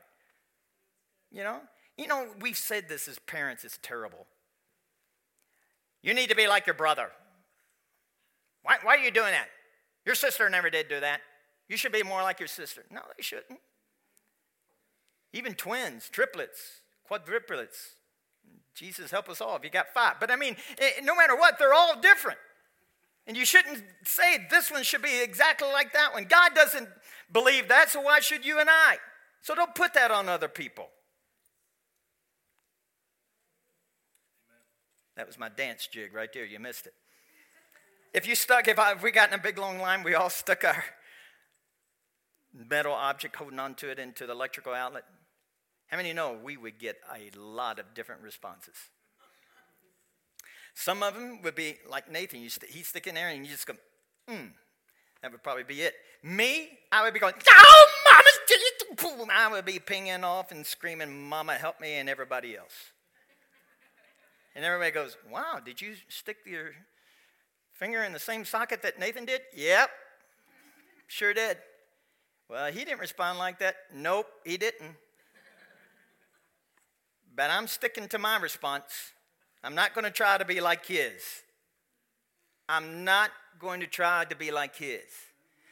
You 1.30 1.44
know? 1.44 1.60
You 1.96 2.06
know, 2.06 2.28
we've 2.40 2.56
said 2.56 2.88
this 2.88 3.08
as 3.08 3.18
parents, 3.18 3.64
it's 3.64 3.78
terrible. 3.82 4.26
You 6.02 6.14
need 6.14 6.30
to 6.30 6.36
be 6.36 6.46
like 6.46 6.66
your 6.66 6.74
brother. 6.74 7.10
Why, 8.62 8.76
why 8.82 8.96
are 8.96 9.04
you 9.04 9.10
doing 9.10 9.32
that? 9.32 9.48
Your 10.06 10.14
sister 10.14 10.48
never 10.48 10.70
did 10.70 10.88
do 10.88 11.00
that. 11.00 11.20
You 11.68 11.76
should 11.76 11.92
be 11.92 12.02
more 12.02 12.22
like 12.22 12.38
your 12.38 12.48
sister. 12.48 12.84
No, 12.90 13.00
they 13.16 13.22
shouldn't. 13.22 13.58
Even 15.32 15.54
twins, 15.54 16.08
triplets, 16.08 16.80
quadruplets. 17.10 17.94
Jesus 18.74 19.10
help 19.10 19.28
us 19.28 19.40
all 19.40 19.56
if 19.56 19.64
you 19.64 19.70
got 19.70 19.88
five. 19.92 20.14
But 20.20 20.30
I 20.30 20.36
mean, 20.36 20.56
eh, 20.78 20.90
no 21.02 21.16
matter 21.16 21.36
what, 21.36 21.58
they're 21.58 21.74
all 21.74 22.00
different. 22.00 22.38
And 23.28 23.37
you 23.37 23.44
shouldn't 23.44 23.85
say 24.04 24.47
this 24.50 24.70
one 24.70 24.82
should 24.82 25.02
be 25.02 25.23
exactly 25.23 25.68
like 25.68 25.92
that 25.92 26.14
one. 26.14 26.25
God 26.25 26.54
doesn't 26.54 26.88
believe 27.30 27.68
that, 27.68 27.90
so 27.90 28.00
why 28.00 28.20
should 28.20 28.42
you 28.42 28.58
and 28.58 28.70
I? 28.70 28.97
So 29.42 29.54
don't 29.54 29.75
put 29.75 29.92
that 29.94 30.11
on 30.11 30.30
other 30.30 30.49
people. 30.49 30.88
That 35.16 35.26
was 35.26 35.38
my 35.38 35.50
dance 35.50 35.87
jig 35.87 36.14
right 36.14 36.32
there. 36.32 36.47
You 36.47 36.58
missed 36.58 36.87
it. 36.87 36.94
If 38.14 38.26
you 38.26 38.35
stuck, 38.35 38.66
if, 38.66 38.78
I, 38.78 38.92
if 38.92 39.02
we 39.02 39.11
got 39.11 39.28
in 39.28 39.38
a 39.38 39.42
big 39.42 39.58
long 39.58 39.78
line, 39.78 40.02
we 40.02 40.14
all 40.14 40.30
stuck 40.30 40.64
our 40.64 40.82
metal 42.54 42.92
object 42.92 43.37
holding 43.37 43.58
onto 43.58 43.88
it 43.88 43.99
into 43.99 44.26
the 44.26 44.32
electrical 44.32 44.73
outlet. 44.73 45.04
How 45.88 45.99
many 45.99 46.14
know 46.14 46.38
we 46.42 46.56
would 46.56 46.78
get 46.78 46.97
a 47.14 47.38
lot 47.38 47.78
of 47.78 47.92
different 47.94 48.23
responses? 48.23 48.76
Some 50.78 51.02
of 51.02 51.14
them 51.14 51.42
would 51.42 51.56
be 51.56 51.76
like 51.90 52.08
Nathan. 52.08 52.40
You 52.40 52.49
st- 52.49 52.70
he's 52.70 52.87
sticking 52.87 53.14
there 53.14 53.30
and 53.30 53.44
you 53.44 53.50
just 53.50 53.66
go, 53.66 53.75
hmm. 54.28 54.47
That 55.23 55.32
would 55.32 55.42
probably 55.42 55.64
be 55.64 55.82
it. 55.82 55.94
Me, 56.23 56.68
I 56.92 57.02
would 57.02 57.12
be 57.12 57.18
going, 57.18 57.35
oh, 57.35 57.88
mama, 58.12 59.32
I 59.32 59.49
would 59.50 59.64
be 59.64 59.80
pinging 59.80 60.23
off 60.23 60.52
and 60.52 60.64
screaming, 60.64 61.28
mama, 61.28 61.54
help 61.54 61.80
me, 61.80 61.94
and 61.94 62.08
everybody 62.08 62.56
else. 62.56 62.92
And 64.54 64.64
everybody 64.64 64.92
goes, 64.92 65.16
wow, 65.28 65.61
did 65.64 65.80
you 65.80 65.94
stick 66.08 66.37
your 66.47 66.70
Finger 67.73 68.04
in 68.04 68.12
the 68.12 68.18
same 68.20 68.44
socket 68.44 68.82
that 68.82 68.99
Nathan 68.99 69.25
did? 69.25 69.40
Yep, 69.56 69.90
sure 71.06 71.35
did. 71.35 71.58
Well, 72.49 72.73
he 72.73 72.85
didn't 72.85 73.00
respond 73.00 73.38
like 73.38 73.58
that. 73.58 73.76
Nope, 73.92 74.26
he 74.44 74.56
didn't. 74.56 74.97
but 77.37 77.50
I'm 77.50 77.66
sticking 77.66 78.08
to 78.08 78.18
my 78.18 78.37
response. 78.38 79.12
I'm 79.62 79.74
not 79.74 79.94
going 79.94 80.04
to 80.04 80.10
try 80.10 80.38
to 80.38 80.44
be 80.44 80.60
like 80.60 80.86
his. 80.86 81.22
I'm 82.68 83.04
not 83.04 83.30
going 83.58 83.80
to 83.80 83.86
try 83.86 84.24
to 84.24 84.36
be 84.36 84.50
like 84.50 84.76
his. 84.76 85.02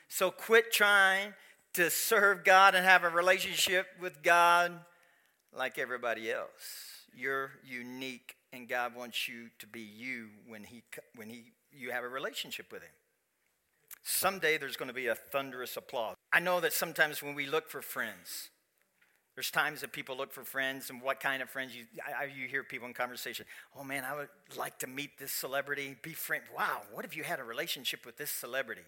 So 0.09 0.31
quit 0.31 0.73
trying 0.73 1.35
to 1.75 1.91
serve 1.91 2.45
God 2.45 2.75
and 2.75 2.85
have 2.85 3.05
a 3.05 3.09
relationship 3.09 3.87
with 4.01 4.23
God 4.23 4.73
like 5.53 5.79
everybody 5.79 6.31
else. 6.31 7.05
You're 7.15 7.53
unique, 7.65 8.37
and 8.53 8.69
God 8.69 8.95
wants 8.95 9.29
you 9.29 9.49
to 9.59 9.67
be 9.67 9.81
you 9.81 10.29
when 10.47 10.65
he, 10.65 10.83
when 11.15 11.31
he, 11.31 11.53
you 11.73 11.91
have 11.91 12.05
a 12.05 12.09
relationship 12.09 12.73
with 12.73 12.83
Him. 12.83 12.91
Someday 14.03 14.59
there's 14.59 14.77
going 14.77 14.89
to 14.89 14.95
be 14.95 15.07
a 15.07 15.15
thunderous 15.15 15.77
applause. 15.77 16.17
I 16.33 16.41
know 16.41 16.61
that 16.61 16.73
sometimes 16.73 17.23
when 17.23 17.35
we 17.35 17.47
look 17.47 17.69
for 17.69 17.83
friends, 17.83 18.51
there's 19.37 19.51
times 19.51 19.83
that 19.83 19.93
people 19.93 20.17
look 20.17 20.33
for 20.33 20.45
friends 20.45 20.89
and 20.89 21.01
what 21.03 21.21
kind 21.21 21.43
of 21.43 21.51
friends 21.51 21.77
you, 21.77 21.85
I, 22.19 22.25
you 22.25 22.49
hear 22.49 22.65
people 22.65 22.89
in 22.89 22.95
conversation. 22.95 23.45
Oh 23.79 23.85
man, 23.85 24.03
I 24.03 24.17
would 24.17 24.29
like 24.57 24.79
to 24.79 24.87
meet 24.87 25.19
this 25.19 25.31
celebrity, 25.31 25.95
be 26.03 26.15
friend. 26.15 26.43
Wow, 26.57 26.81
what 26.91 27.05
if 27.05 27.15
you 27.15 27.23
had 27.23 27.39
a 27.39 27.45
relationship 27.45 28.07
with 28.07 28.17
this 28.17 28.31
celebrity? 28.31 28.81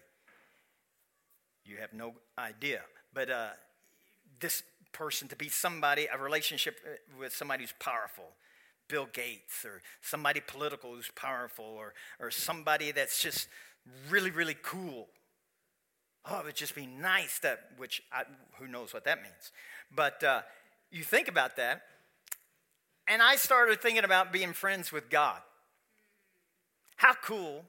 You 1.63 1.77
have 1.77 1.93
no 1.93 2.15
idea. 2.35 2.81
But 3.13 3.29
uh, 3.29 3.49
this 4.39 4.63
person 4.91 5.27
to 5.27 5.35
be 5.35 5.49
somebody, 5.49 6.07
a 6.11 6.17
relationship 6.17 6.79
uh, 6.83 6.95
with 7.19 7.35
somebody 7.35 7.63
who's 7.63 7.73
powerful, 7.79 8.25
Bill 8.87 9.07
Gates, 9.13 9.63
or 9.63 9.83
somebody 10.01 10.41
political 10.45 10.95
who's 10.95 11.11
powerful, 11.15 11.65
or, 11.65 11.93
or 12.19 12.31
somebody 12.31 12.91
that's 12.91 13.21
just 13.21 13.47
really, 14.09 14.31
really 14.31 14.57
cool. 14.63 15.09
Oh, 16.25 16.39
it 16.39 16.45
would 16.45 16.55
just 16.55 16.75
be 16.75 16.85
nice 16.85 17.39
that, 17.39 17.59
which 17.77 18.01
I, 18.11 18.23
who 18.59 18.67
knows 18.67 18.93
what 18.93 19.05
that 19.05 19.21
means. 19.21 19.51
But 19.95 20.23
uh, 20.23 20.41
you 20.91 21.03
think 21.03 21.27
about 21.27 21.55
that, 21.55 21.81
and 23.07 23.21
I 23.21 23.35
started 23.35 23.81
thinking 23.81 24.03
about 24.03 24.31
being 24.31 24.53
friends 24.53 24.91
with 24.91 25.09
God. 25.09 25.39
How 26.97 27.13
cool 27.13 27.63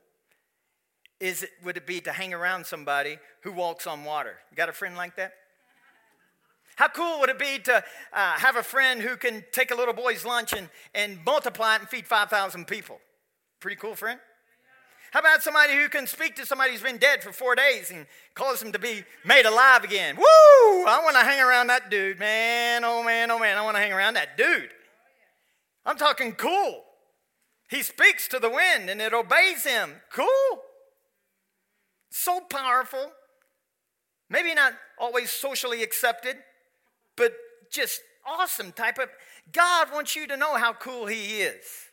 is 1.21 1.45
it, 1.45 1.51
would 1.63 1.77
it 1.77 1.87
be 1.87 2.01
to 2.01 2.13
hang 2.13 2.35
around 2.35 2.67
somebody 2.67 3.19
who 3.43 3.53
walks 3.53 3.87
on 3.87 4.05
water? 4.05 4.37
You 4.51 4.57
got 4.57 4.69
a 4.69 4.73
friend 4.73 4.97
like 4.97 5.17
that? 5.17 5.33
How 6.77 6.89
cool 6.89 7.21
would 7.21 7.29
it 7.29 7.39
be 7.39 7.59
to 7.65 7.85
uh, 8.13 8.39
have 8.39 8.57
a 8.57 8.63
friend 8.63 9.03
who 9.03 9.17
can 9.17 9.45
take 9.53 9.71
a 9.71 9.75
little 9.75 9.93
boy's 9.93 10.25
lunch 10.25 10.55
and, 10.55 10.69
and 10.95 11.19
multiply 11.25 11.75
it 11.75 11.81
and 11.81 11.89
feed 11.89 12.07
5,000 12.07 12.67
people? 12.67 12.99
Pretty 13.61 13.77
cool 13.77 13.95
friend? 13.95 14.19
How 15.11 15.21
about 15.21 15.43
somebody 15.43 15.75
who 15.75 15.89
can 15.89 16.07
speak 16.07 16.37
to 16.37 16.47
somebody 16.47 16.73
who's 16.73 16.83
been 16.83 16.99
dead 16.99 17.23
for 17.23 17.33
four 17.33 17.55
days 17.55 17.91
and 17.91 18.07
cause 18.35 18.61
them 18.61 18.73
to 18.73 18.79
be 18.79 19.03
made 19.25 19.45
alive 19.45 19.83
again? 19.83 20.17
Woo! 20.17 20.23
I 20.23 21.01
want 21.03 21.17
to 21.17 21.25
hang 21.25 21.41
around 21.41 21.67
that 21.67 21.91
dude, 21.91 22.19
man. 22.19 22.85
Oh, 22.85 23.03
man, 23.03 23.31
oh, 23.31 23.39
man. 23.39 23.59
I 23.59 23.63
want 23.63 23.77
to 23.77 23.81
hang 23.81 23.93
around 23.93 24.15
that 24.15 24.37
dude. 24.37 24.71
I'm 25.85 25.97
talking 25.97 26.33
cool. 26.33 26.85
He 27.69 27.83
speaks 27.83 28.29
to 28.29 28.39
the 28.39 28.51
wind 28.51 28.89
and 28.89 29.01
it 29.01 29.13
obeys 29.13 29.65
him. 29.65 29.91
Cool. 30.13 30.61
So 32.11 32.41
powerful. 32.41 33.13
Maybe 34.29 34.55
not 34.55 34.75
always 34.97 35.31
socially 35.31 35.83
accepted, 35.83 36.37
but 37.17 37.33
just 37.71 38.01
awesome 38.25 38.73
type 38.73 38.99
of. 38.99 39.09
God 39.53 39.89
wants 39.93 40.15
you 40.15 40.27
to 40.29 40.37
know 40.37 40.57
how 40.57 40.73
cool 40.73 41.07
He 41.07 41.41
is. 41.41 41.90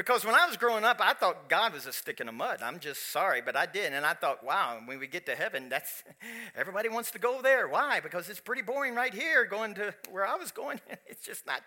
Because 0.00 0.24
when 0.24 0.34
I 0.34 0.46
was 0.46 0.56
growing 0.56 0.82
up, 0.82 0.96
I 0.98 1.12
thought 1.12 1.50
God 1.50 1.74
was 1.74 1.84
a 1.84 1.92
stick 1.92 2.20
in 2.20 2.26
the 2.26 2.32
mud. 2.32 2.60
I'm 2.62 2.78
just 2.78 3.12
sorry, 3.12 3.42
but 3.42 3.54
I 3.54 3.66
did. 3.66 3.92
And 3.92 4.06
I 4.06 4.14
thought, 4.14 4.42
wow, 4.42 4.80
when 4.82 4.98
we 4.98 5.06
get 5.06 5.26
to 5.26 5.34
heaven, 5.34 5.68
that's 5.68 6.02
everybody 6.56 6.88
wants 6.88 7.10
to 7.10 7.18
go 7.18 7.42
there. 7.42 7.68
Why? 7.68 8.00
Because 8.00 8.30
it's 8.30 8.40
pretty 8.40 8.62
boring 8.62 8.94
right 8.94 9.12
here 9.12 9.44
going 9.44 9.74
to 9.74 9.94
where 10.10 10.26
I 10.26 10.36
was 10.36 10.52
going. 10.52 10.80
It's 11.06 11.26
just 11.26 11.46
not, 11.46 11.60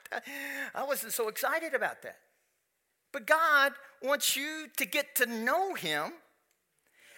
I 0.74 0.84
wasn't 0.84 1.14
so 1.14 1.28
excited 1.28 1.76
about 1.76 2.02
that. 2.02 2.18
But 3.12 3.28
God 3.28 3.74
wants 4.02 4.36
you 4.36 4.66
to 4.78 4.86
get 4.86 5.14
to 5.18 5.28
know 5.28 5.76
Him 5.76 6.14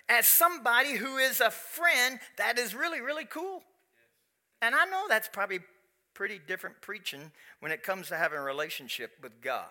as 0.09 0.27
somebody 0.27 0.95
who 0.95 1.15
is 1.15 1.39
a 1.39 1.49
friend 1.49 2.19
that 2.37 2.59
is 2.59 2.75
really, 2.75 2.99
really 2.99 3.23
cool. 3.23 3.63
And 4.61 4.75
I 4.75 4.83
know 4.83 5.05
that's 5.07 5.29
probably 5.29 5.59
pretty 6.13 6.41
different 6.45 6.81
preaching 6.81 7.31
when 7.61 7.71
it 7.71 7.83
comes 7.83 8.09
to 8.09 8.17
having 8.17 8.37
a 8.37 8.43
relationship 8.43 9.11
with 9.23 9.39
God. 9.41 9.69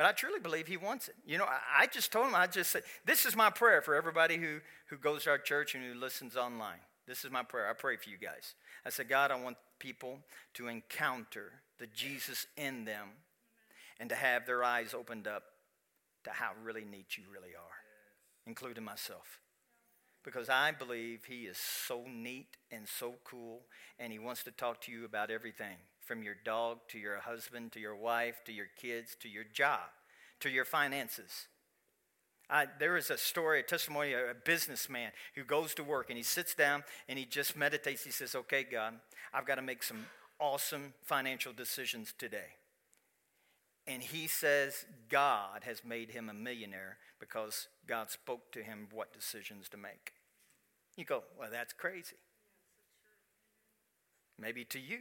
But 0.00 0.06
I 0.06 0.12
truly 0.12 0.40
believe 0.40 0.66
he 0.66 0.78
wants 0.78 1.08
it. 1.08 1.14
You 1.26 1.36
know, 1.36 1.44
I, 1.46 1.86
just 1.86 2.10
told 2.10 2.26
him, 2.26 2.34
I 2.34 2.46
just 2.46 2.70
said, 2.70 2.84
this 3.04 3.26
is 3.26 3.36
my 3.36 3.50
prayer 3.50 3.82
for 3.82 3.94
everybody 3.94 4.38
who, 4.38 4.60
who 4.86 4.96
goes 4.96 5.24
to 5.24 5.30
our 5.30 5.36
church 5.36 5.74
and 5.74 5.84
who 5.84 5.92
listens 5.92 6.36
online. 6.36 6.78
This 7.06 7.22
is 7.22 7.30
my 7.30 7.42
prayer. 7.42 7.68
I 7.68 7.74
pray 7.74 7.98
for 7.98 8.08
you 8.08 8.16
guys. 8.16 8.54
I 8.86 8.88
said, 8.88 9.10
God, 9.10 9.30
I 9.30 9.34
want 9.34 9.58
people 9.78 10.20
to 10.54 10.68
encounter 10.68 11.52
the 11.78 11.86
Jesus 11.86 12.46
in 12.56 12.86
them 12.86 13.08
and 13.98 14.08
to 14.08 14.16
have 14.16 14.46
their 14.46 14.64
eyes 14.64 14.94
opened 14.94 15.26
up 15.26 15.42
to 16.24 16.30
how 16.30 16.52
really 16.64 16.86
neat 16.86 17.18
you 17.18 17.24
really 17.30 17.54
are 17.54 17.80
including 18.46 18.84
myself. 18.84 19.38
Because 20.22 20.48
I 20.48 20.72
believe 20.72 21.24
he 21.24 21.44
is 21.44 21.56
so 21.56 22.04
neat 22.06 22.56
and 22.70 22.86
so 22.86 23.14
cool, 23.24 23.62
and 23.98 24.12
he 24.12 24.18
wants 24.18 24.42
to 24.44 24.50
talk 24.50 24.80
to 24.82 24.92
you 24.92 25.04
about 25.04 25.30
everything 25.30 25.76
from 26.04 26.22
your 26.22 26.36
dog 26.44 26.78
to 26.88 26.98
your 26.98 27.18
husband 27.20 27.72
to 27.72 27.80
your 27.80 27.94
wife 27.94 28.42
to 28.44 28.52
your 28.52 28.66
kids 28.76 29.16
to 29.20 29.28
your 29.28 29.44
job 29.44 29.88
to 30.40 30.50
your 30.50 30.64
finances. 30.64 31.46
I, 32.48 32.66
there 32.80 32.96
is 32.96 33.10
a 33.10 33.16
story, 33.16 33.60
a 33.60 33.62
testimony, 33.62 34.12
a 34.12 34.34
businessman 34.44 35.12
who 35.36 35.44
goes 35.44 35.72
to 35.74 35.84
work 35.84 36.10
and 36.10 36.16
he 36.16 36.24
sits 36.24 36.54
down 36.54 36.82
and 37.08 37.16
he 37.16 37.24
just 37.24 37.56
meditates. 37.56 38.02
He 38.02 38.10
says, 38.10 38.34
Okay, 38.34 38.66
God, 38.68 38.94
I've 39.32 39.46
got 39.46 39.54
to 39.56 39.62
make 39.62 39.84
some 39.84 40.06
awesome 40.40 40.94
financial 41.04 41.52
decisions 41.52 42.12
today. 42.18 42.56
And 43.86 44.02
he 44.02 44.26
says 44.26 44.84
God 45.08 45.64
has 45.64 45.84
made 45.84 46.10
him 46.10 46.28
a 46.28 46.34
millionaire 46.34 46.98
because 47.18 47.68
God 47.86 48.10
spoke 48.10 48.52
to 48.52 48.62
him 48.62 48.88
what 48.92 49.12
decisions 49.12 49.68
to 49.70 49.76
make. 49.76 50.12
You 50.96 51.04
go, 51.04 51.24
well, 51.38 51.48
that's 51.50 51.72
crazy. 51.72 52.16
Maybe 54.38 54.64
to 54.66 54.78
you, 54.78 55.00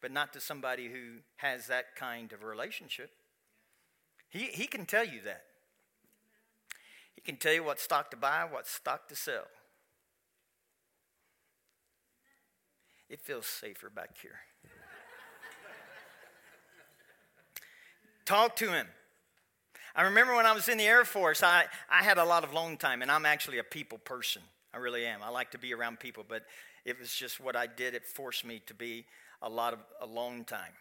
but 0.00 0.12
not 0.12 0.32
to 0.32 0.40
somebody 0.40 0.88
who 0.88 1.20
has 1.36 1.66
that 1.66 1.96
kind 1.96 2.32
of 2.32 2.42
relationship. 2.42 3.10
He, 4.28 4.46
he 4.46 4.66
can 4.66 4.86
tell 4.86 5.04
you 5.04 5.20
that. 5.24 5.44
He 7.14 7.20
can 7.20 7.36
tell 7.36 7.52
you 7.52 7.64
what 7.64 7.80
stock 7.80 8.10
to 8.12 8.16
buy, 8.16 8.46
what 8.50 8.66
stock 8.66 9.08
to 9.08 9.16
sell. 9.16 9.46
It 13.08 13.20
feels 13.20 13.46
safer 13.46 13.90
back 13.90 14.16
here. 14.22 14.38
Talk 18.24 18.56
to 18.56 18.72
him. 18.72 18.86
I 19.94 20.02
remember 20.02 20.34
when 20.34 20.46
I 20.46 20.52
was 20.52 20.68
in 20.68 20.78
the 20.78 20.84
Air 20.84 21.04
Force, 21.04 21.42
I, 21.42 21.64
I 21.90 22.02
had 22.02 22.18
a 22.18 22.24
lot 22.24 22.44
of 22.44 22.52
alone 22.52 22.76
time, 22.76 23.02
and 23.02 23.10
I'm 23.10 23.26
actually 23.26 23.58
a 23.58 23.64
people 23.64 23.98
person. 23.98 24.42
I 24.72 24.78
really 24.78 25.04
am. 25.04 25.20
I 25.22 25.30
like 25.30 25.50
to 25.50 25.58
be 25.58 25.74
around 25.74 25.98
people, 25.98 26.24
but 26.26 26.44
it 26.84 26.98
was 26.98 27.12
just 27.12 27.40
what 27.40 27.56
I 27.56 27.66
did. 27.66 27.94
It 27.94 28.06
forced 28.06 28.44
me 28.44 28.62
to 28.66 28.74
be 28.74 29.04
a 29.42 29.48
lot 29.48 29.72
of 29.72 29.80
alone 30.00 30.44
time. 30.44 30.72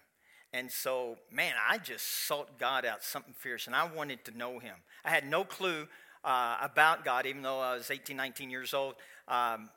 And 0.54 0.71
so, 0.71 1.17
man, 1.32 1.54
I 1.67 1.78
just 1.78 2.28
sought 2.28 2.58
God 2.60 2.86
out 2.86 3.04
something 3.04 3.34
fierce, 3.34 3.67
and 3.67 3.75
I 3.75 3.88
wanted 3.88 4.25
to 4.25 4.38
know 4.38 4.60
Him. 4.60 4.75
I 5.04 5.10
had 5.10 5.28
no 5.28 5.43
clue 5.43 5.88
uh, 6.23 6.58
about 6.62 7.06
God, 7.06 7.25
even 7.25 7.41
though 7.41 7.60
I 7.60 7.75
was 7.75 7.89
18, 7.89 8.15
19 8.15 8.49
years 8.49 8.73
old. 8.73 8.95
Um, 9.28 9.69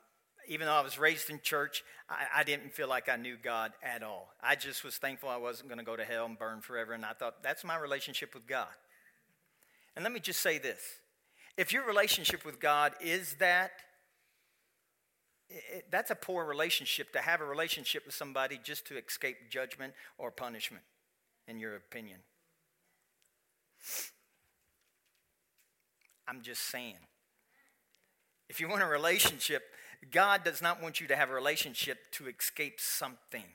even 0.47 0.67
though 0.67 0.73
I 0.73 0.81
was 0.81 0.97
raised 0.97 1.29
in 1.29 1.39
church, 1.41 1.83
I, 2.09 2.25
I, 2.37 2.43
didn't 2.43 2.73
feel 2.73 2.87
like 2.87 3.09
I 3.09 3.15
knew 3.15 3.37
God 3.41 3.71
at 3.81 4.03
all. 4.03 4.33
I 4.41 4.55
just 4.55 4.83
was 4.83 4.97
thankful 4.97 5.29
I 5.29 5.37
wasn't 5.37 5.69
going 5.69 5.79
to 5.79 5.85
go 5.85 5.95
to 5.95 6.03
hell 6.03 6.25
and 6.25 6.37
burn 6.37 6.61
forever, 6.61 6.93
and 6.93 7.05
I 7.05 7.13
thought, 7.13 7.43
that's 7.43 7.63
my 7.63 7.77
relationship 7.77 8.33
with 8.33 8.47
God. 8.47 8.67
And 9.95 10.03
let 10.03 10.11
me 10.11 10.19
just 10.19 10.41
say 10.41 10.57
this 10.57 10.79
if 11.57 11.71
your 11.71 11.85
relationship 11.85 12.45
with 12.45 12.59
God 12.59 12.93
is 12.99 13.35
that, 13.35 13.71
it, 15.49 15.85
that's 15.91 16.11
a 16.11 16.15
poor 16.15 16.45
relationship 16.45 17.13
to 17.13 17.19
have 17.19 17.41
a 17.41 17.45
relationship 17.45 18.05
with 18.05 18.15
somebody 18.15 18.59
just 18.63 18.87
to 18.87 18.97
escape 18.97 19.49
judgment 19.49 19.93
or 20.17 20.31
punishment, 20.31 20.83
in 21.47 21.59
your 21.59 21.75
opinion. 21.75 22.19
I'm 26.27 26.41
just 26.41 26.61
saying. 26.69 26.95
If 28.49 28.59
you 28.59 28.69
want 28.69 28.83
a 28.83 28.87
relationship, 28.87 29.63
God 30.11 30.43
does 30.43 30.61
not 30.61 30.81
want 30.81 30.99
you 30.99 31.07
to 31.07 31.15
have 31.15 31.29
a 31.29 31.33
relationship 31.33 32.11
to 32.13 32.27
escape 32.27 32.79
something. 32.79 33.45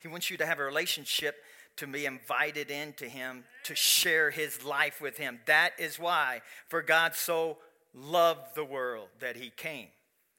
He 0.00 0.08
wants 0.08 0.30
you 0.30 0.36
to 0.38 0.46
have 0.46 0.58
a 0.58 0.64
relationship 0.64 1.36
to 1.76 1.86
be 1.86 2.06
invited 2.06 2.70
into 2.70 3.06
him 3.06 3.44
to 3.64 3.74
share 3.74 4.30
his 4.30 4.64
life 4.64 5.00
with 5.00 5.16
him. 5.16 5.40
That 5.46 5.72
is 5.78 5.98
why, 5.98 6.42
for 6.68 6.82
God 6.82 7.14
so 7.14 7.58
loved 7.94 8.54
the 8.54 8.64
world 8.64 9.08
that 9.20 9.36
he 9.36 9.50
came. 9.50 9.88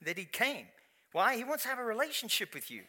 That 0.01 0.17
he 0.17 0.25
came. 0.25 0.67
Why? 1.11 1.37
He 1.37 1.43
wants 1.43 1.63
to 1.63 1.69
have 1.69 1.79
a 1.79 1.83
relationship 1.83 2.53
with 2.53 2.69
you. 2.69 2.83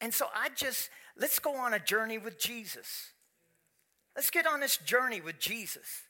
And 0.00 0.12
so 0.12 0.26
I 0.34 0.48
just, 0.54 0.90
let's 1.16 1.38
go 1.38 1.56
on 1.56 1.72
a 1.72 1.78
journey 1.78 2.18
with 2.18 2.38
Jesus. 2.38 3.12
Let's 4.16 4.30
get 4.30 4.46
on 4.46 4.60
this 4.60 4.76
journey 4.76 5.20
with 5.20 5.38
Jesus. 5.38 6.02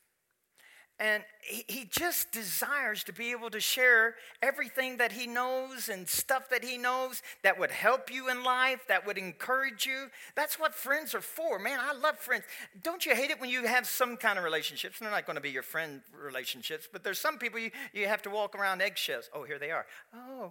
And 1.00 1.24
he, 1.42 1.88
just 1.90 2.30
desires 2.30 3.02
to 3.04 3.12
be 3.12 3.32
able 3.32 3.50
to 3.50 3.58
share 3.58 4.14
everything 4.42 4.98
that 4.98 5.10
he 5.10 5.26
knows 5.26 5.88
and 5.88 6.08
stuff 6.08 6.48
that 6.50 6.64
he 6.64 6.78
knows 6.78 7.20
that 7.42 7.58
would 7.58 7.72
help 7.72 8.12
you 8.12 8.30
in 8.30 8.44
life, 8.44 8.80
that 8.86 9.04
would 9.04 9.18
encourage 9.18 9.86
you. 9.86 10.06
That's 10.36 10.58
what 10.58 10.72
friends 10.72 11.12
are 11.14 11.20
for. 11.20 11.58
Man, 11.58 11.80
I 11.80 11.94
love 11.94 12.18
friends. 12.18 12.44
Don't 12.82 13.04
you 13.04 13.14
hate 13.14 13.30
it 13.30 13.40
when 13.40 13.50
you 13.50 13.66
have 13.66 13.86
some 13.86 14.16
kind 14.16 14.38
of 14.38 14.44
relationships? 14.44 15.00
They're 15.00 15.10
not 15.10 15.26
going 15.26 15.34
to 15.34 15.42
be 15.42 15.50
your 15.50 15.64
friend 15.64 16.00
relationships, 16.16 16.88
but 16.90 17.02
there's 17.02 17.18
some 17.18 17.38
people 17.38 17.58
you, 17.58 17.72
you 17.92 18.06
have 18.06 18.22
to 18.22 18.30
walk 18.30 18.54
around 18.54 18.80
eggshells. 18.80 19.28
Oh, 19.34 19.42
here 19.42 19.58
they 19.58 19.72
are. 19.72 19.86
Oh, 20.14 20.50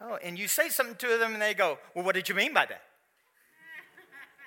oh. 0.00 0.18
And 0.24 0.36
you 0.36 0.48
say 0.48 0.70
something 0.70 0.96
to 0.96 1.18
them 1.18 1.34
and 1.34 1.42
they 1.42 1.54
go, 1.54 1.78
Well, 1.94 2.04
what 2.04 2.16
did 2.16 2.28
you 2.28 2.34
mean 2.34 2.52
by 2.52 2.66
that? 2.66 2.82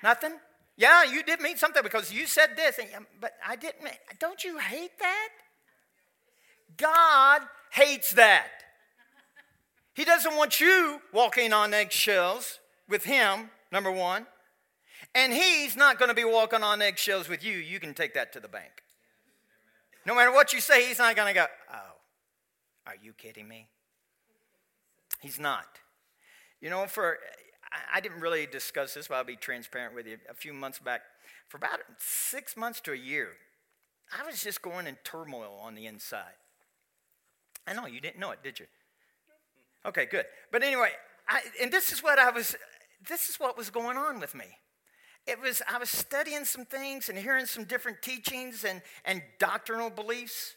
Nothing? 0.02 0.34
Yeah, 0.78 1.02
you 1.02 1.24
did 1.24 1.40
mean 1.40 1.56
something 1.56 1.82
because 1.82 2.12
you 2.12 2.28
said 2.28 2.50
this, 2.54 2.78
and, 2.78 3.04
but 3.20 3.32
I 3.44 3.56
didn't. 3.56 3.88
Don't 4.20 4.44
you 4.44 4.58
hate 4.58 4.96
that? 5.00 5.28
God 6.76 7.42
hates 7.72 8.12
that. 8.12 8.46
He 9.92 10.04
doesn't 10.04 10.36
want 10.36 10.60
you 10.60 11.00
walking 11.12 11.52
on 11.52 11.74
eggshells 11.74 12.60
with 12.88 13.04
Him, 13.04 13.50
number 13.72 13.90
one. 13.90 14.26
And 15.16 15.32
He's 15.32 15.74
not 15.74 15.98
going 15.98 16.10
to 16.10 16.14
be 16.14 16.22
walking 16.22 16.62
on 16.62 16.80
eggshells 16.80 17.28
with 17.28 17.42
you. 17.42 17.58
You 17.58 17.80
can 17.80 17.92
take 17.92 18.14
that 18.14 18.32
to 18.34 18.40
the 18.40 18.46
bank. 18.46 18.84
No 20.06 20.14
matter 20.14 20.30
what 20.30 20.52
you 20.52 20.60
say, 20.60 20.86
He's 20.86 21.00
not 21.00 21.16
going 21.16 21.26
to 21.26 21.34
go, 21.34 21.46
Oh, 21.74 21.96
are 22.86 22.94
you 23.02 23.12
kidding 23.14 23.48
me? 23.48 23.66
He's 25.20 25.40
not. 25.40 25.66
You 26.60 26.70
know, 26.70 26.86
for 26.86 27.18
I 27.92 28.00
didn't 28.00 28.20
really 28.20 28.46
discuss 28.46 28.94
this, 28.94 29.08
but 29.08 29.16
I'll 29.16 29.24
be 29.24 29.36
transparent 29.36 29.94
with 29.94 30.06
you. 30.06 30.18
A 30.30 30.34
few 30.34 30.52
months 30.52 30.78
back, 30.78 31.02
for 31.48 31.56
about 31.58 31.80
six 31.98 32.56
months 32.56 32.80
to 32.82 32.92
a 32.92 32.96
year, 32.96 33.30
I 34.18 34.24
was 34.24 34.42
just 34.42 34.62
going 34.62 34.86
in 34.86 34.96
turmoil 35.04 35.58
on 35.62 35.74
the 35.74 35.86
inside. 35.86 36.38
I 37.66 37.74
know 37.74 37.86
you 37.86 38.00
didn't 38.00 38.18
know 38.18 38.30
it, 38.30 38.42
did 38.42 38.58
you? 38.58 38.66
Okay, 39.86 40.06
good. 40.06 40.24
But 40.50 40.62
anyway, 40.62 40.90
I, 41.28 41.40
and 41.60 41.70
this 41.70 41.92
is 41.92 42.02
what 42.02 42.18
I 42.18 42.30
was. 42.30 42.56
This 43.06 43.28
is 43.28 43.36
what 43.36 43.56
was 43.56 43.70
going 43.70 43.96
on 43.96 44.18
with 44.18 44.34
me. 44.34 44.46
It 45.26 45.40
was 45.40 45.60
I 45.70 45.78
was 45.78 45.90
studying 45.90 46.44
some 46.44 46.64
things 46.64 47.08
and 47.08 47.18
hearing 47.18 47.46
some 47.46 47.64
different 47.64 48.00
teachings 48.02 48.64
and 48.64 48.80
and 49.04 49.22
doctrinal 49.38 49.90
beliefs, 49.90 50.56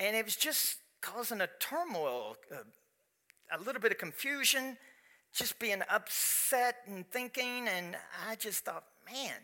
and 0.00 0.16
it 0.16 0.24
was 0.24 0.36
just 0.36 0.78
causing 1.00 1.40
a 1.40 1.48
turmoil, 1.60 2.36
a, 2.50 3.56
a 3.56 3.58
little 3.62 3.80
bit 3.80 3.92
of 3.92 3.98
confusion 3.98 4.76
just 5.32 5.58
being 5.58 5.82
upset 5.90 6.76
and 6.86 7.08
thinking, 7.10 7.68
and 7.68 7.96
I 8.28 8.36
just 8.36 8.64
thought, 8.64 8.84
man, 9.10 9.34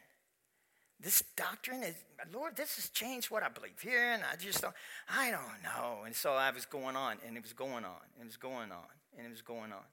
this 1.00 1.22
doctrine 1.36 1.82
is, 1.82 1.94
Lord, 2.32 2.56
this 2.56 2.76
has 2.76 2.88
changed 2.88 3.30
what 3.30 3.42
I 3.42 3.48
believe 3.48 3.80
here, 3.80 4.12
and 4.12 4.22
I 4.24 4.36
just 4.36 4.58
thought, 4.60 4.74
I 5.08 5.30
don't 5.30 5.62
know. 5.62 6.04
And 6.04 6.14
so 6.14 6.32
I 6.32 6.50
was 6.50 6.64
going 6.64 6.96
on, 6.96 7.18
and 7.26 7.36
it 7.36 7.42
was 7.42 7.52
going 7.52 7.84
on, 7.84 8.00
and 8.18 8.22
it 8.22 8.26
was 8.26 8.36
going 8.36 8.72
on, 8.72 8.86
and 9.16 9.26
it 9.26 9.30
was 9.30 9.42
going 9.42 9.72
on. 9.72 9.84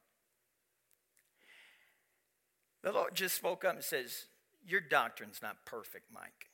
The 2.83 2.91
Lord 2.91 3.13
just 3.13 3.35
spoke 3.35 3.65
up 3.65 3.75
and 3.75 3.83
says, 3.83 4.25
Your 4.65 4.81
doctrine's 4.81 5.41
not 5.41 5.65
perfect, 5.65 6.05
Mike. 6.13 6.47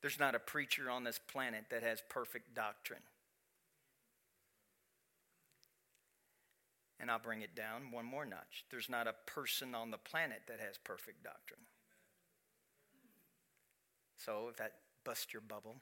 There's 0.00 0.18
not 0.18 0.34
a 0.34 0.40
preacher 0.40 0.90
on 0.90 1.04
this 1.04 1.18
planet 1.18 1.66
that 1.70 1.82
has 1.82 2.02
perfect 2.08 2.54
doctrine. 2.54 3.02
And 7.00 7.10
I'll 7.10 7.18
bring 7.18 7.42
it 7.42 7.54
down 7.54 7.92
one 7.92 8.04
more 8.04 8.24
notch. 8.24 8.64
There's 8.70 8.88
not 8.88 9.06
a 9.06 9.14
person 9.26 9.74
on 9.74 9.90
the 9.90 9.98
planet 9.98 10.42
that 10.48 10.58
has 10.60 10.78
perfect 10.82 11.22
doctrine. 11.22 11.60
So 14.16 14.48
if 14.50 14.56
that 14.56 14.72
busts 15.04 15.32
your 15.32 15.42
bubble. 15.42 15.76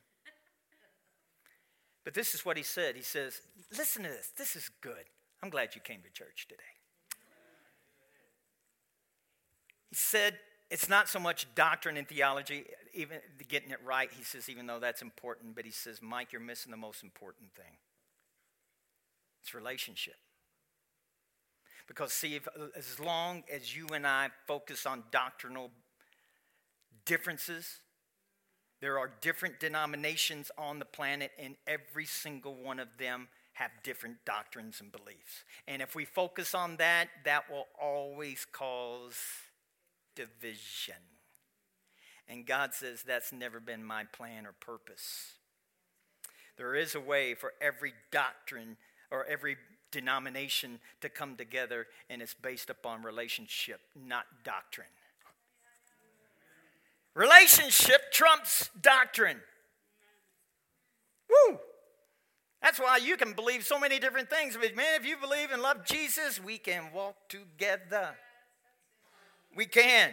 But 2.05 2.15
this 2.15 2.35
is 2.35 2.45
what 2.45 2.57
he 2.57 2.63
said. 2.63 2.97
He 2.97 3.03
says, 3.03 3.41
Listen 3.77 4.05
to 4.05 4.09
this. 4.09 4.31
This 4.37 4.55
is 4.55 4.71
good. 4.81 5.05
I'm 5.43 5.51
glad 5.51 5.75
you 5.75 5.81
came 5.81 6.01
to 6.03 6.11
church 6.11 6.47
today. 6.49 6.63
He 9.89 9.97
said, 9.97 10.39
It's 10.71 10.89
not 10.89 11.09
so 11.09 11.19
much 11.19 11.47
doctrine 11.55 11.97
and 11.97 12.07
theology, 12.07 12.67
even 12.95 13.19
getting 13.49 13.71
it 13.71 13.79
right. 13.85 14.11
He 14.17 14.25
says, 14.25 14.49
even 14.49 14.67
though 14.67 14.79
that's 14.79 15.03
important, 15.03 15.55
but 15.55 15.65
he 15.65 15.71
says, 15.71 16.01
Mike, 16.03 16.33
you're 16.33 16.41
missing 16.41 16.71
the 16.71 16.77
most 16.77 17.03
important 17.03 17.55
thing. 17.55 17.77
It's 19.43 19.55
relationship. 19.55 20.17
Because, 21.87 22.13
see, 22.13 22.35
if, 22.35 22.49
as 22.77 22.99
long 22.99 23.45
as 23.53 23.77
you 23.77 23.87
and 23.89 24.07
I 24.07 24.31
focus 24.47 24.87
on 24.87 25.05
doctrinal 25.11 25.71
differences, 27.05 27.81
there 28.81 28.99
are 28.99 29.11
different 29.21 29.61
denominations 29.61 30.51
on 30.59 30.79
the 30.79 30.85
planet, 30.85 31.31
and 31.39 31.57
every 31.67 32.05
single 32.05 32.55
one 32.55 32.81
of 32.81 32.89
them 32.99 33.29
have 33.55 33.71
different 33.83 34.17
doctrines 34.27 34.81
and 34.81 34.93
beliefs. 34.93 35.45
And 35.67 35.81
if 35.81 35.95
we 35.95 36.05
focus 36.05 36.55
on 36.55 36.77
that, 36.77 37.09
that 37.25 37.51
will 37.51 37.67
always 37.81 38.47
cause 38.53 39.17
division. 40.15 40.97
And 42.29 42.45
God 42.45 42.75
says 42.75 43.03
that's 43.03 43.33
never 43.33 43.61
been 43.61 43.83
my 43.83 44.05
plan 44.05 44.45
or 44.45 44.53
purpose. 44.53 45.35
There 46.59 46.75
is 46.75 46.95
a 46.95 47.01
way 47.01 47.35
for 47.35 47.53
every 47.61 47.95
doctrine 48.11 48.77
or 49.11 49.25
every 49.25 49.57
denomination 49.91 50.79
to 51.01 51.09
come 51.09 51.37
together, 51.37 51.87
and 52.11 52.21
it's 52.21 52.35
based 52.35 52.71
upon 52.71 53.03
relationship, 53.03 53.81
not 53.95 54.25
doctrine. 54.45 54.87
Relationship 57.15 58.13
trumps 58.13 58.71
doctrine. 58.81 59.41
Woo! 61.31 61.59
That's 62.63 62.79
why 62.79 62.99
you 62.99 63.17
can 63.17 63.33
believe 63.33 63.65
so 63.65 63.79
many 63.79 63.99
different 63.99 64.29
things. 64.29 64.57
But 64.61 64.75
man, 64.77 65.01
if 65.01 65.07
you 65.07 65.17
believe 65.17 65.51
and 65.51 65.63
love 65.63 65.85
Jesus, 65.85 66.43
we 66.43 66.59
can 66.59 66.91
walk 66.93 67.15
together. 67.29 68.11
We 69.55 69.67
can. 69.67 70.11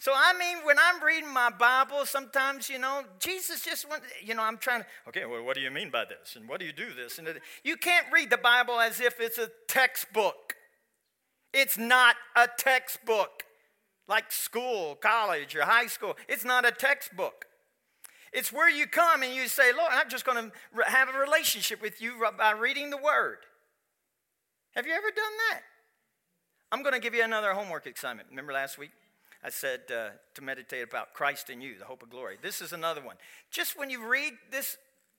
So, 0.00 0.12
I 0.14 0.32
mean, 0.38 0.58
when 0.64 0.76
I'm 0.78 1.02
reading 1.02 1.32
my 1.32 1.50
Bible, 1.50 2.06
sometimes, 2.06 2.70
you 2.70 2.78
know, 2.78 3.02
Jesus 3.18 3.64
just 3.64 3.90
went, 3.90 4.04
you 4.24 4.32
know, 4.32 4.44
I'm 4.44 4.56
trying 4.56 4.82
to, 4.82 4.86
okay, 5.08 5.24
well, 5.26 5.42
what 5.42 5.56
do 5.56 5.60
you 5.60 5.72
mean 5.72 5.90
by 5.90 6.04
this? 6.04 6.36
And 6.36 6.48
what 6.48 6.60
do 6.60 6.66
you 6.66 6.72
do 6.72 6.94
this? 6.94 7.18
And 7.18 7.28
you 7.64 7.76
can't 7.76 8.06
read 8.12 8.30
the 8.30 8.38
Bible 8.38 8.78
as 8.78 9.00
if 9.00 9.20
it's 9.20 9.38
a 9.38 9.50
textbook. 9.66 10.54
It's 11.52 11.76
not 11.76 12.14
a 12.36 12.46
textbook 12.56 13.42
like 14.06 14.30
school, 14.30 14.94
college, 14.94 15.56
or 15.56 15.62
high 15.62 15.86
school. 15.86 16.16
It's 16.28 16.44
not 16.44 16.64
a 16.64 16.70
textbook. 16.70 17.46
It's 18.32 18.52
where 18.52 18.70
you 18.70 18.86
come 18.86 19.24
and 19.24 19.34
you 19.34 19.48
say, 19.48 19.72
Lord, 19.76 19.90
I'm 19.92 20.08
just 20.08 20.24
going 20.24 20.52
to 20.52 20.82
have 20.84 21.08
a 21.08 21.18
relationship 21.18 21.82
with 21.82 22.00
you 22.00 22.24
by 22.38 22.52
reading 22.52 22.90
the 22.90 22.98
Word. 22.98 23.38
Have 24.76 24.86
you 24.86 24.92
ever 24.92 25.08
done 25.08 25.32
that? 25.50 25.62
I'm 26.70 26.82
going 26.82 26.94
to 26.94 27.00
give 27.00 27.14
you 27.14 27.24
another 27.24 27.52
homework 27.52 27.86
assignment. 27.86 28.28
Remember 28.30 28.52
last 28.52 28.78
week? 28.78 28.90
I 29.42 29.50
said 29.50 29.80
uh, 29.94 30.10
to 30.34 30.42
meditate 30.42 30.82
about 30.82 31.14
Christ 31.14 31.48
in 31.48 31.60
you, 31.60 31.78
the 31.78 31.84
hope 31.84 32.02
of 32.02 32.10
glory. 32.10 32.36
This 32.42 32.60
is 32.60 32.72
another 32.72 33.00
one. 33.00 33.16
Just 33.50 33.78
when 33.78 33.88
you 33.88 34.06
read 34.06 34.32
this 34.50 34.76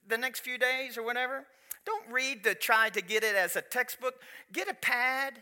the 0.07 0.17
next 0.17 0.41
few 0.41 0.57
days 0.57 0.97
or 0.97 1.03
whatever, 1.03 1.45
don't 1.85 2.03
read 2.11 2.43
to 2.43 2.55
try 2.55 2.89
to 2.89 3.01
get 3.01 3.23
it 3.23 3.35
as 3.35 3.55
a 3.55 3.61
textbook. 3.61 4.15
Get 4.51 4.67
a 4.67 4.73
pad. 4.73 5.41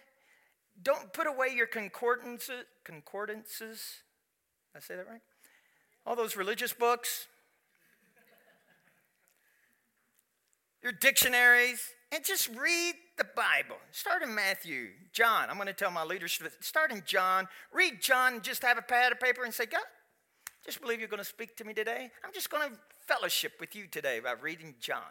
Don't 0.83 1.11
put 1.11 1.25
away 1.25 1.47
your 1.55 1.65
concordances. 1.65 2.65
Concordances. 2.83 4.03
Did 4.73 4.77
I 4.77 4.79
say 4.81 4.95
that 4.95 5.07
right? 5.07 5.21
All 6.05 6.15
those 6.15 6.35
religious 6.35 6.73
books. 6.73 7.27
your 10.83 10.91
dictionaries 10.91 11.81
and 12.11 12.23
just 12.23 12.49
read 12.49 12.95
the 13.17 13.25
Bible. 13.35 13.77
Start 13.91 14.23
in 14.23 14.33
Matthew, 14.33 14.89
John. 15.11 15.49
I'm 15.49 15.55
going 15.55 15.67
to 15.67 15.73
tell 15.73 15.91
my 15.91 16.03
leadership, 16.03 16.51
start 16.61 16.91
in 16.91 17.03
John. 17.05 17.47
Read 17.73 18.01
John 18.01 18.35
and 18.35 18.43
just 18.43 18.63
have 18.63 18.77
a 18.77 18.81
pad 18.81 19.11
of 19.11 19.19
paper 19.19 19.43
and 19.43 19.53
say, 19.53 19.65
God, 19.65 19.81
just 20.65 20.81
believe 20.81 20.99
you're 20.99 21.09
going 21.09 21.19
to 21.19 21.25
speak 21.25 21.57
to 21.57 21.65
me 21.65 21.73
today. 21.73 22.09
I'm 22.23 22.33
just 22.33 22.49
going 22.49 22.69
to 22.69 22.77
fellowship 23.05 23.53
with 23.59 23.75
you 23.75 23.87
today 23.87 24.19
by 24.19 24.33
reading 24.33 24.75
John. 24.79 25.01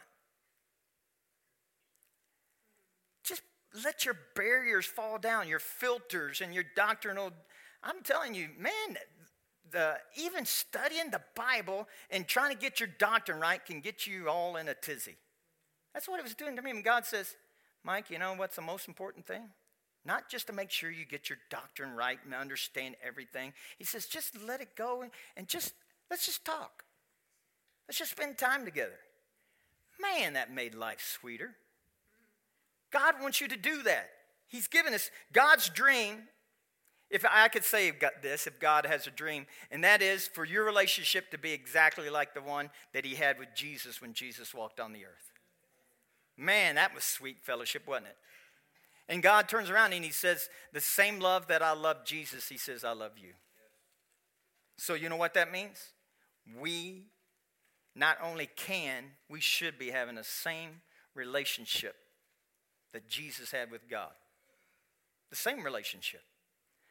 Just 3.25 3.43
let 3.85 4.05
your 4.05 4.17
barriers 4.35 4.87
fall 4.87 5.19
down, 5.19 5.49
your 5.49 5.59
filters 5.59 6.41
and 6.41 6.55
your 6.55 6.65
doctrinal. 6.75 7.33
I'm 7.83 8.03
telling 8.05 8.35
you, 8.35 8.49
man, 8.59 8.97
the, 9.71 9.97
even 10.17 10.45
studying 10.45 11.11
the 11.11 11.21
Bible 11.35 11.89
and 12.11 12.27
trying 12.27 12.53
to 12.53 12.59
get 12.59 12.81
your 12.81 12.89
doctrine 12.99 13.41
right 13.41 13.65
can 13.65 13.81
get 13.81 14.07
you 14.07 14.29
all 14.29 14.57
in 14.57 14.69
a 14.69 14.75
tizzy. 14.75 15.17
That's 15.97 16.11
what 16.11 16.21
it 16.21 16.25
was 16.25 16.35
doing 16.35 16.57
to 16.57 16.61
me. 16.61 16.73
And 16.73 16.85
God 16.85 17.07
says, 17.07 17.37
Mike, 17.83 18.11
you 18.11 18.19
know 18.19 18.35
what's 18.35 18.57
the 18.57 18.61
most 18.61 18.87
important 18.87 19.25
thing? 19.27 19.45
Not 20.05 20.29
just 20.29 20.47
to 20.49 20.53
make 20.53 20.71
sure 20.71 20.91
you 20.91 21.07
get 21.07 21.31
your 21.31 21.39
doctrine 21.49 21.97
right 21.97 22.19
and 22.23 22.35
understand 22.35 22.97
everything. 23.03 23.55
He 23.79 23.85
says, 23.85 24.05
just 24.05 24.39
let 24.47 24.61
it 24.61 24.77
go 24.77 25.07
and 25.39 25.49
just, 25.49 25.73
let's 26.11 26.27
just 26.27 26.45
talk. 26.45 26.85
Let's 27.89 27.99
just 27.99 28.11
spend 28.11 28.37
time 28.37 28.67
together. 28.67 28.99
Man, 29.99 30.35
that 30.35 30.53
made 30.53 30.75
life 30.75 31.01
sweeter. 31.19 31.55
God 32.91 33.15
wants 33.23 33.41
you 33.41 33.49
to 33.49 33.57
do 33.57 33.83
that. 33.85 34.11
He's 34.49 34.69
given 34.69 34.93
us 34.93 35.11
God's 35.33 35.71
dream 35.71 36.25
If 37.09 37.25
I 37.25 37.49
could 37.49 37.65
say 37.65 37.93
this, 38.23 38.47
if 38.47 38.59
God 38.59 38.85
has 38.85 39.07
a 39.07 39.11
dream, 39.11 39.47
and 39.71 39.85
that 39.85 40.03
is 40.03 40.27
for 40.27 40.45
your 40.45 40.65
relationship 40.65 41.31
to 41.31 41.39
be 41.39 41.53
exactly 41.53 42.11
like 42.11 42.35
the 42.35 42.43
one 42.43 42.71
that 42.93 43.05
he 43.05 43.15
had 43.15 43.39
with 43.39 43.49
Jesus 43.55 44.03
when 44.03 44.13
Jesus 44.13 44.53
walked 44.53 44.81
on 44.81 44.93
the 44.93 45.05
earth. 45.05 45.36
Man, 46.37 46.75
that 46.75 46.95
was 46.95 47.05
sweet 47.05 47.39
fellowship, 47.41 47.87
wasn't 47.87 48.09
it? 48.09 48.17
And 49.09 49.23
God 49.23 49.49
turns 49.49 49.71
around 49.71 49.93
and 49.93 50.05
he 50.05 50.11
says, 50.11 50.49
The 50.73 50.81
same 50.81 51.21
love 51.21 51.47
that 51.49 51.63
I 51.63 51.73
love 51.73 52.05
Jesus, 52.05 52.49
he 52.49 52.59
says, 52.59 52.85
I 52.85 52.93
love 52.93 53.13
you. 53.17 53.33
So, 54.77 54.95
you 54.95 55.09
know 55.09 55.17
what 55.17 55.35
that 55.35 55.51
means? 55.51 55.93
We 56.61 57.05
not 57.95 58.19
only 58.23 58.49
can, 58.57 59.05
we 59.29 59.41
should 59.41 59.79
be 59.79 59.91
having 59.91 60.17
the 60.17 60.25
same 60.25 60.83
relationship 61.15 61.97
that 62.93 63.09
Jesus 63.09 63.51
had 63.51 63.71
with 63.71 63.89
God. 63.89 64.13
The 65.31 65.37
same 65.37 65.65
relationship. 65.65 66.23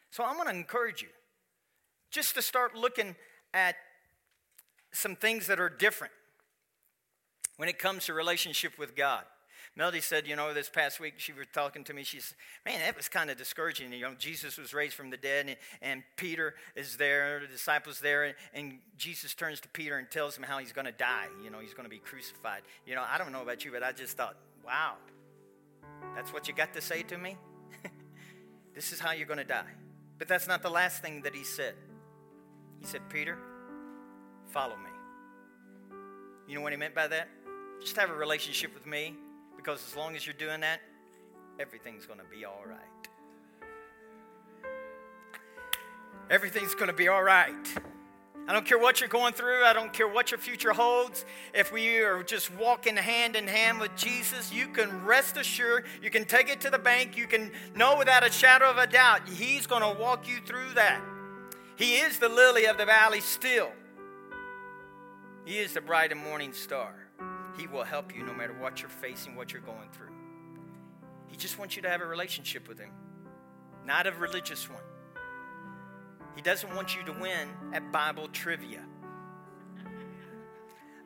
So 0.09 0.23
I'm 0.23 0.35
going 0.35 0.47
to 0.47 0.55
encourage 0.55 1.01
you 1.01 1.09
just 2.09 2.35
to 2.35 2.41
start 2.41 2.75
looking 2.75 3.15
at 3.53 3.75
some 4.91 5.15
things 5.15 5.47
that 5.47 5.59
are 5.59 5.69
different 5.69 6.13
when 7.57 7.69
it 7.69 7.77
comes 7.77 8.05
to 8.05 8.13
relationship 8.13 8.77
with 8.79 8.95
God. 8.95 9.23
Melody 9.77 9.99
said, 9.99 10.25
you 10.25 10.37
know, 10.37 10.53
this 10.53 10.69
past 10.69 11.01
week 11.01 11.15
she 11.17 11.33
was 11.33 11.47
talking 11.51 11.83
to 11.83 11.93
me. 11.93 12.03
She 12.03 12.21
said, 12.21 12.37
man, 12.65 12.79
that 12.79 12.95
was 12.95 13.09
kind 13.09 13.29
of 13.29 13.37
discouraging. 13.37 13.91
You 13.91 14.01
know, 14.01 14.13
Jesus 14.17 14.57
was 14.57 14.73
raised 14.73 14.93
from 14.93 15.09
the 15.09 15.17
dead, 15.17 15.47
and, 15.47 15.57
and 15.81 16.03
Peter 16.15 16.55
is 16.75 16.95
there, 16.95 17.41
the 17.41 17.47
disciples 17.47 17.99
there, 17.99 18.23
and, 18.23 18.35
and 18.53 18.79
Jesus 18.97 19.33
turns 19.33 19.59
to 19.61 19.67
Peter 19.69 19.97
and 19.97 20.09
tells 20.09 20.37
him 20.37 20.43
how 20.43 20.59
he's 20.59 20.71
going 20.71 20.85
to 20.85 20.93
die. 20.93 21.27
You 21.43 21.49
know, 21.49 21.59
he's 21.59 21.73
going 21.73 21.83
to 21.83 21.89
be 21.89 21.97
crucified. 21.97 22.61
You 22.85 22.95
know, 22.95 23.03
I 23.05 23.17
don't 23.17 23.33
know 23.33 23.41
about 23.41 23.65
you, 23.65 23.71
but 23.71 23.83
I 23.83 23.91
just 23.91 24.15
thought, 24.15 24.37
wow, 24.65 24.93
that's 26.15 26.31
what 26.31 26.47
you 26.47 26.53
got 26.53 26.73
to 26.73 26.81
say 26.81 27.03
to 27.03 27.17
me? 27.17 27.35
this 28.75 28.93
is 28.93 28.99
how 29.01 29.11
you're 29.11 29.27
going 29.27 29.39
to 29.39 29.43
die. 29.43 29.65
But 30.17 30.29
that's 30.29 30.47
not 30.47 30.61
the 30.61 30.69
last 30.69 31.01
thing 31.01 31.23
that 31.23 31.35
he 31.35 31.43
said. 31.43 31.73
He 32.79 32.85
said, 32.85 33.01
Peter, 33.09 33.37
follow 34.51 34.77
me. 34.77 35.97
You 36.47 36.55
know 36.55 36.61
what 36.61 36.71
he 36.71 36.77
meant 36.77 36.95
by 36.95 37.07
that? 37.07 37.27
Just 37.81 37.97
have 37.97 38.09
a 38.09 38.15
relationship 38.15 38.73
with 38.73 38.85
me 38.85 39.15
because 39.55 39.83
as 39.87 39.95
long 39.95 40.15
as 40.15 40.25
you're 40.25 40.35
doing 40.35 40.61
that, 40.61 40.79
everything's 41.59 42.05
going 42.05 42.19
to 42.19 42.25
be 42.25 42.45
all 42.45 42.63
right. 42.65 42.79
Everything's 46.29 46.73
going 46.73 46.87
to 46.87 46.93
be 46.93 47.07
all 47.07 47.23
right. 47.23 47.53
I 48.47 48.53
don't 48.53 48.65
care 48.65 48.77
what 48.77 48.99
you're 48.99 49.09
going 49.09 49.33
through. 49.33 49.63
I 49.63 49.73
don't 49.73 49.91
care 49.91 50.07
what 50.07 50.29
your 50.29 50.39
future 50.39 50.71
holds. 50.71 51.25
If 51.53 51.71
we 51.71 51.97
are 51.97 52.21
just 52.21 52.53
walking 52.55 52.95
hand 52.95 53.35
in 53.35 53.47
hand 53.47 53.79
with 53.79 53.95
Jesus, 53.95 54.53
you 54.53 54.67
can 54.67 55.03
rest 55.03 55.35
assured. 55.37 55.85
You 56.01 56.11
can 56.11 56.25
take 56.25 56.49
it 56.49 56.61
to 56.61 56.69
the 56.69 56.77
bank. 56.77 57.17
You 57.17 57.25
can 57.25 57.51
know 57.75 57.97
without 57.97 58.25
a 58.25 58.31
shadow 58.31 58.69
of 58.69 58.77
a 58.77 58.85
doubt 58.85 59.27
He's 59.27 59.65
going 59.65 59.81
to 59.81 59.99
walk 59.99 60.27
you 60.27 60.37
through 60.45 60.73
that. 60.75 61.01
He 61.75 61.95
is 61.95 62.19
the 62.19 62.29
lily 62.29 62.65
of 62.65 62.77
the 62.77 62.85
valley 62.85 63.19
still. 63.19 63.71
He 65.45 65.57
is 65.57 65.73
the 65.73 65.81
bright 65.81 66.11
and 66.11 66.21
morning 66.21 66.53
star. 66.53 66.93
He 67.57 67.67
will 67.67 67.83
help 67.83 68.15
you 68.15 68.23
no 68.23 68.33
matter 68.33 68.53
what 68.53 68.81
you're 68.81 68.89
facing, 68.89 69.35
what 69.35 69.53
you're 69.53 69.61
going 69.61 69.89
through. 69.91 70.13
He 71.27 71.37
just 71.37 71.57
wants 71.57 71.75
you 71.75 71.81
to 71.81 71.89
have 71.89 72.01
a 72.01 72.05
relationship 72.05 72.67
with 72.67 72.79
Him, 72.79 72.91
not 73.85 74.07
a 74.07 74.11
religious 74.11 74.69
one. 74.69 74.81
He 76.35 76.41
doesn't 76.41 76.73
want 76.75 76.95
you 76.95 77.03
to 77.03 77.13
win 77.13 77.49
at 77.73 77.91
Bible 77.91 78.27
trivia. 78.27 78.81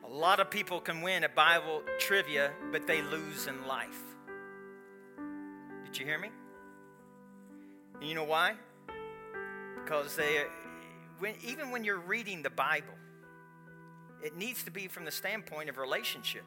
A 0.04 0.08
lot 0.08 0.40
of 0.40 0.50
people 0.50 0.80
can 0.80 1.02
win 1.02 1.22
at 1.22 1.36
Bible 1.36 1.82
trivia, 2.00 2.50
but 2.72 2.86
they 2.86 3.00
lose 3.00 3.46
in 3.46 3.64
life. 3.66 4.02
Did 5.84 5.98
you 5.98 6.04
hear 6.04 6.18
me? 6.18 6.30
And 8.00 8.08
you 8.08 8.16
know 8.16 8.24
why? 8.24 8.54
Because 9.76 10.16
they, 10.16 10.44
when, 11.20 11.34
even 11.44 11.70
when 11.70 11.84
you're 11.84 12.00
reading 12.00 12.42
the 12.42 12.50
Bible, 12.50 12.94
it 14.22 14.36
needs 14.36 14.62
to 14.64 14.70
be 14.70 14.88
from 14.88 15.04
the 15.04 15.10
standpoint 15.10 15.68
of 15.68 15.78
relationship. 15.78 16.42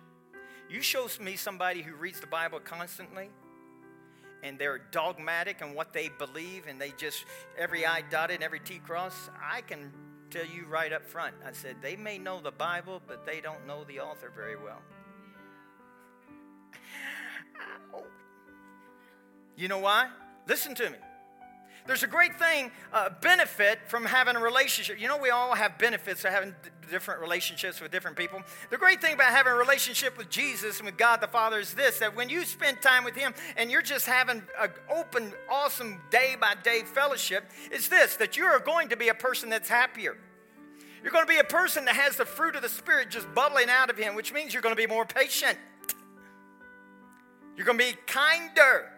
You 0.69 0.81
show 0.81 1.07
me 1.19 1.35
somebody 1.35 1.81
who 1.81 1.95
reads 1.95 2.19
the 2.19 2.27
Bible 2.27 2.59
constantly, 2.59 3.29
and 4.43 4.59
they're 4.59 4.81
dogmatic 4.91 5.61
in 5.61 5.73
what 5.73 5.93
they 5.93 6.09
believe 6.17 6.67
and 6.67 6.79
they 6.79 6.91
just 6.97 7.25
every 7.57 7.85
I 7.85 8.01
dotted 8.01 8.35
and 8.35 8.43
every 8.43 8.59
T 8.59 8.79
crossed, 8.79 9.29
I 9.41 9.61
can 9.61 9.91
tell 10.29 10.45
you 10.45 10.65
right 10.65 10.91
up 10.91 11.05
front. 11.05 11.35
I 11.45 11.53
said, 11.53 11.77
they 11.81 11.95
may 11.95 12.17
know 12.17 12.41
the 12.41 12.51
Bible, 12.51 13.01
but 13.07 13.25
they 13.25 13.39
don't 13.39 13.65
know 13.65 13.83
the 13.85 13.99
author 13.99 14.31
very 14.35 14.55
well. 14.55 14.81
You 19.55 19.67
know 19.67 19.77
why? 19.77 20.09
Listen 20.47 20.73
to 20.73 20.89
me. 20.89 20.97
There's 21.85 22.03
a 22.03 22.07
great 22.07 22.39
thing, 22.39 22.71
uh, 22.93 23.09
benefit 23.21 23.79
from 23.87 24.05
having 24.05 24.37
a 24.37 24.39
relationship. 24.39 25.01
You 25.01 25.09
know, 25.09 25.17
we 25.17 25.31
all 25.31 25.53
have 25.53 25.77
benefits 25.77 26.23
of 26.23 26.31
having 26.31 26.51
d- 26.63 26.69
different 26.89 27.19
relationships 27.19 27.81
with 27.81 27.91
different 27.91 28.15
people. 28.15 28.41
The 28.69 28.77
great 28.77 29.01
thing 29.01 29.13
about 29.13 29.31
having 29.31 29.51
a 29.51 29.55
relationship 29.55 30.17
with 30.17 30.29
Jesus 30.29 30.77
and 30.77 30.85
with 30.85 30.95
God 30.97 31.19
the 31.19 31.27
Father 31.27 31.59
is 31.59 31.73
this 31.73 31.99
that 31.99 32.15
when 32.15 32.29
you 32.29 32.45
spend 32.45 32.81
time 32.81 33.03
with 33.03 33.15
Him 33.15 33.33
and 33.57 33.69
you're 33.69 33.81
just 33.81 34.05
having 34.05 34.43
an 34.61 34.69
open, 34.89 35.33
awesome 35.51 36.01
day 36.09 36.35
by 36.39 36.55
day 36.63 36.83
fellowship, 36.85 37.43
is 37.69 37.89
this 37.89 38.15
that 38.15 38.37
you 38.37 38.45
are 38.45 38.59
going 38.59 38.87
to 38.89 38.97
be 38.97 39.09
a 39.09 39.13
person 39.13 39.49
that's 39.49 39.67
happier. 39.67 40.15
You're 41.03 41.11
going 41.11 41.25
to 41.25 41.29
be 41.29 41.39
a 41.39 41.43
person 41.43 41.83
that 41.85 41.95
has 41.95 42.15
the 42.15 42.25
fruit 42.25 42.55
of 42.55 42.61
the 42.61 42.69
Spirit 42.69 43.09
just 43.09 43.27
bubbling 43.35 43.69
out 43.69 43.89
of 43.89 43.97
Him, 43.97 44.15
which 44.15 44.31
means 44.31 44.53
you're 44.53 44.63
going 44.63 44.75
to 44.75 44.81
be 44.81 44.87
more 44.87 45.05
patient. 45.05 45.57
You're 47.57 47.65
going 47.65 47.77
to 47.77 47.83
be 47.83 47.97
kinder. 48.07 48.89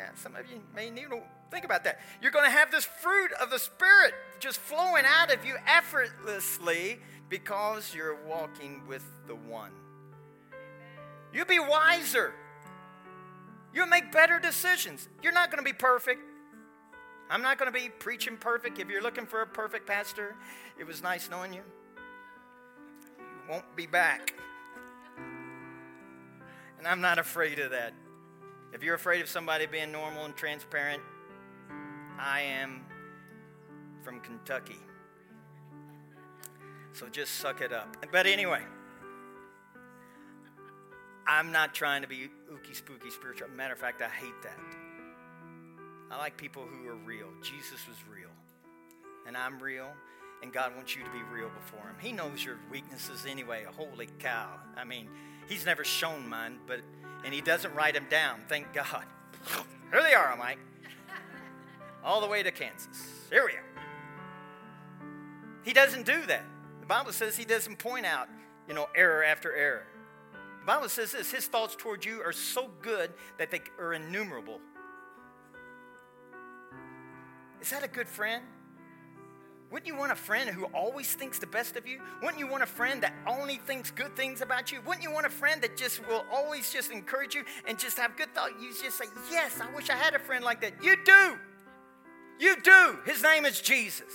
Yeah, 0.00 0.08
some 0.14 0.34
of 0.34 0.50
you 0.50 0.62
may 0.74 0.88
need 0.88 1.10
to 1.10 1.20
think 1.50 1.66
about 1.66 1.84
that. 1.84 2.00
You're 2.22 2.30
going 2.30 2.46
to 2.46 2.50
have 2.50 2.70
this 2.70 2.86
fruit 2.86 3.32
of 3.38 3.50
the 3.50 3.58
Spirit 3.58 4.14
just 4.38 4.58
flowing 4.58 5.04
out 5.06 5.30
of 5.30 5.44
you 5.44 5.56
effortlessly 5.66 7.00
because 7.28 7.94
you're 7.94 8.16
walking 8.26 8.80
with 8.88 9.04
the 9.26 9.34
one. 9.34 9.72
You'll 11.34 11.44
be 11.44 11.58
wiser. 11.58 12.32
You'll 13.74 13.88
make 13.88 14.10
better 14.10 14.38
decisions. 14.38 15.06
You're 15.22 15.32
not 15.32 15.50
going 15.50 15.62
to 15.62 15.70
be 15.70 15.76
perfect. 15.76 16.22
I'm 17.28 17.42
not 17.42 17.58
going 17.58 17.70
to 17.70 17.78
be 17.78 17.90
preaching 17.90 18.38
perfect. 18.38 18.78
If 18.78 18.88
you're 18.88 19.02
looking 19.02 19.26
for 19.26 19.42
a 19.42 19.46
perfect 19.46 19.86
pastor, 19.86 20.34
it 20.78 20.86
was 20.86 21.02
nice 21.02 21.28
knowing 21.28 21.52
you. 21.52 21.62
You 23.18 23.50
won't 23.50 23.76
be 23.76 23.86
back. 23.86 24.32
And 26.78 26.86
I'm 26.86 27.02
not 27.02 27.18
afraid 27.18 27.58
of 27.58 27.72
that. 27.72 27.92
If 28.72 28.82
you're 28.82 28.94
afraid 28.94 29.20
of 29.20 29.28
somebody 29.28 29.66
being 29.66 29.90
normal 29.90 30.24
and 30.24 30.36
transparent, 30.36 31.02
I 32.18 32.42
am 32.42 32.84
from 34.02 34.20
Kentucky. 34.20 34.78
So 36.92 37.08
just 37.08 37.36
suck 37.36 37.60
it 37.60 37.72
up. 37.72 37.96
But 38.12 38.26
anyway, 38.26 38.62
I'm 41.26 41.52
not 41.52 41.74
trying 41.74 42.02
to 42.02 42.08
be 42.08 42.28
ooky 42.52 42.74
spooky 42.74 43.10
spiritual. 43.10 43.48
Matter 43.56 43.72
of 43.72 43.78
fact, 43.78 44.02
I 44.02 44.08
hate 44.08 44.42
that. 44.42 44.58
I 46.10 46.18
like 46.18 46.36
people 46.36 46.64
who 46.64 46.88
are 46.88 46.96
real. 46.96 47.28
Jesus 47.40 47.86
was 47.88 47.96
real, 48.12 48.30
and 49.26 49.36
I'm 49.36 49.62
real, 49.62 49.88
and 50.42 50.52
God 50.52 50.74
wants 50.74 50.96
you 50.96 51.04
to 51.04 51.10
be 51.10 51.22
real 51.32 51.48
before 51.50 51.86
Him. 51.86 51.94
He 52.00 52.10
knows 52.10 52.44
your 52.44 52.58
weaknesses 52.70 53.26
anyway. 53.28 53.64
Holy 53.76 54.08
cow. 54.18 54.58
I 54.76 54.84
mean, 54.84 55.08
He's 55.48 55.64
never 55.64 55.84
shown 55.84 56.28
mine, 56.28 56.58
but 56.66 56.80
and 57.24 57.34
he 57.34 57.40
doesn't 57.40 57.74
write 57.74 57.94
them 57.94 58.06
down. 58.10 58.40
Thank 58.48 58.72
God. 58.72 59.04
Here 59.90 60.02
they 60.02 60.14
are, 60.14 60.36
Mike. 60.36 60.58
All 62.04 62.20
the 62.20 62.26
way 62.26 62.42
to 62.42 62.50
Kansas. 62.50 63.10
Here 63.30 63.44
we 63.44 63.52
are. 63.52 63.64
He 65.64 65.72
doesn't 65.72 66.06
do 66.06 66.26
that. 66.26 66.44
The 66.80 66.86
Bible 66.86 67.12
says 67.12 67.36
he 67.36 67.44
doesn't 67.44 67.78
point 67.78 68.06
out, 68.06 68.28
you 68.66 68.74
know, 68.74 68.88
error 68.96 69.22
after 69.24 69.54
error. 69.54 69.86
The 70.60 70.66
Bible 70.66 70.88
says 70.88 71.12
this 71.12 71.30
his 71.30 71.46
thoughts 71.46 71.76
toward 71.76 72.04
you 72.04 72.22
are 72.22 72.32
so 72.32 72.70
good 72.82 73.12
that 73.38 73.50
they 73.50 73.60
are 73.78 73.94
innumerable. 73.94 74.60
Is 77.60 77.70
that 77.70 77.84
a 77.84 77.88
good 77.88 78.08
friend? 78.08 78.42
Wouldn't 79.70 79.86
you 79.86 79.96
want 79.96 80.10
a 80.10 80.16
friend 80.16 80.50
who 80.50 80.64
always 80.66 81.14
thinks 81.14 81.38
the 81.38 81.46
best 81.46 81.76
of 81.76 81.86
you? 81.86 82.00
Wouldn't 82.22 82.40
you 82.40 82.48
want 82.48 82.64
a 82.64 82.66
friend 82.66 83.00
that 83.02 83.14
only 83.26 83.56
thinks 83.56 83.92
good 83.92 84.16
things 84.16 84.40
about 84.40 84.72
you? 84.72 84.80
Wouldn't 84.84 85.04
you 85.04 85.12
want 85.12 85.26
a 85.26 85.30
friend 85.30 85.62
that 85.62 85.76
just 85.76 86.06
will 86.08 86.24
always 86.32 86.72
just 86.72 86.90
encourage 86.90 87.36
you 87.36 87.44
and 87.68 87.78
just 87.78 87.96
have 87.96 88.16
good 88.16 88.34
thoughts? 88.34 88.54
You 88.60 88.70
just 88.70 88.98
say, 88.98 89.04
Yes, 89.30 89.60
I 89.60 89.72
wish 89.74 89.88
I 89.88 89.94
had 89.94 90.14
a 90.14 90.18
friend 90.18 90.44
like 90.44 90.60
that. 90.62 90.72
You 90.82 90.96
do. 91.04 91.38
You 92.40 92.56
do. 92.60 92.98
His 93.06 93.22
name 93.22 93.44
is 93.44 93.60
Jesus. 93.60 94.12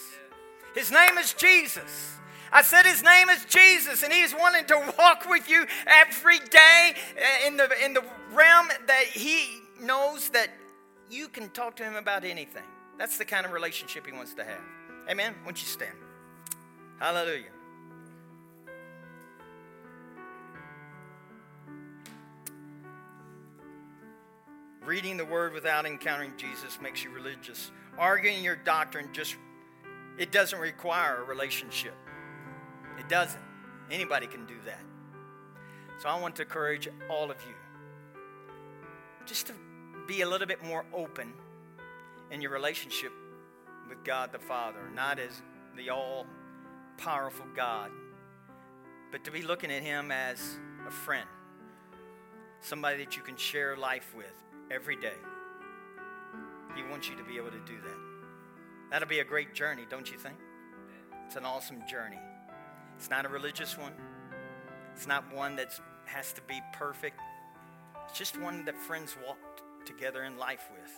His 0.74 0.91
name 0.91 1.18
is 1.18 1.34
Jesus. 1.34 2.18
I 2.52 2.62
said 2.62 2.86
his 2.86 3.04
name 3.04 3.30
is 3.30 3.46
Jesus, 3.46 4.04
and 4.04 4.12
he's 4.12 4.34
wanting 4.34 4.65
to 4.65 4.94
walk 4.98 5.30
with 5.30 5.50
you 5.50 5.65
every 5.88 6.39
day 6.39 6.94
eh, 7.18 7.48
in 7.48 7.58
the, 7.58 7.70
in 7.84 7.94
the 7.94 8.04
realm 8.34 8.68
that 8.88 9.04
he 9.06 9.60
knows 9.82 10.30
that 10.30 10.50
you 11.10 11.28
can 11.28 11.50
talk 11.50 11.76
to 11.78 11.84
him 11.84 11.96
about 11.96 12.24
anything. 12.24 12.63
That's 12.98 13.18
the 13.18 13.26
kind 13.26 13.46
of 13.46 13.52
relationship 13.52 14.06
he 14.06 14.13
wants 14.13 14.34
to 14.36 14.44
have. 14.44 14.62
Amen. 15.10 15.36
Won't 15.44 15.62
you 15.62 15.68
stand? 15.68 15.96
Hallelujah. 17.00 17.52
Reading 24.84 25.18
the 25.18 25.26
word 25.26 25.54
without 25.54 25.86
encountering 25.86 26.34
Jesus 26.38 26.80
makes 26.82 27.04
you 27.04 27.10
religious. 27.10 27.72
Arguing 27.98 28.44
your 28.44 28.56
doctrine 28.56 29.10
just 29.13 29.36
it 30.18 30.32
doesn't 30.32 30.60
require 30.60 31.22
a 31.22 31.24
relationship. 31.24 31.94
It 33.00 33.10
doesn't. 33.10 33.41
Anybody 33.91 34.28
can 34.28 34.46
do 34.46 34.56
that. 34.65 34.82
So 36.02 36.10
I 36.10 36.20
want 36.20 36.36
to 36.38 36.44
encourage 36.44 36.88
all 37.10 37.30
of 37.30 37.38
you 37.48 37.54
just 39.26 39.48
to 39.48 39.54
be 40.08 40.22
a 40.22 40.30
little 40.30 40.48
bit 40.48 40.63
more 40.63 40.86
open 40.94 41.34
in 42.32 42.41
your 42.41 42.52
relationship 42.52 43.12
with 43.88 44.04
God 44.04 44.32
the 44.32 44.39
Father, 44.39 44.89
not 44.93 45.19
as 45.19 45.41
the 45.76 45.89
all 45.89 46.26
powerful 46.98 47.45
God, 47.56 47.91
but 49.12 49.24
to 49.24 49.32
be 49.32 49.41
looking 49.41 49.71
at 49.71 49.84
Him 49.84 50.12
as 50.12 50.58
a 50.88 50.91
friend, 50.91 51.28
somebody 52.62 52.98
that 53.04 53.15
you 53.15 53.24
can 53.24 53.38
share 53.38 53.78
life 53.78 54.13
with 54.15 54.34
every 54.71 54.95
day. 54.95 55.17
He 56.76 56.84
wants 56.84 57.10
you 57.10 57.15
to 57.15 57.24
be 57.24 57.38
able 57.38 57.52
to 57.52 57.60
do 57.65 57.80
that. 57.82 57.98
That'll 58.91 59.08
be 59.08 59.19
a 59.19 59.26
great 59.26 59.54
journey, 59.54 59.84
don't 59.89 60.10
you 60.12 60.17
think? 60.17 60.38
It's 61.26 61.36
an 61.36 61.45
awesome 61.45 61.82
journey. 61.89 62.19
It's 62.98 63.10
not 63.10 63.26
a 63.26 63.30
religious 63.30 63.78
one. 63.78 63.93
It's 64.93 65.08
not 65.08 65.34
one 65.34 65.56
that 65.58 65.80
has 66.06 66.34
to 66.34 66.41
be 66.43 66.62
perfect. 66.74 67.19
It's 68.08 68.17
just 68.17 68.39
one 68.39 68.65
that 68.65 68.78
friends 68.78 69.15
walk 69.26 69.38
together 69.86 70.24
in 70.24 70.38
life 70.38 70.69
with. 70.71 70.91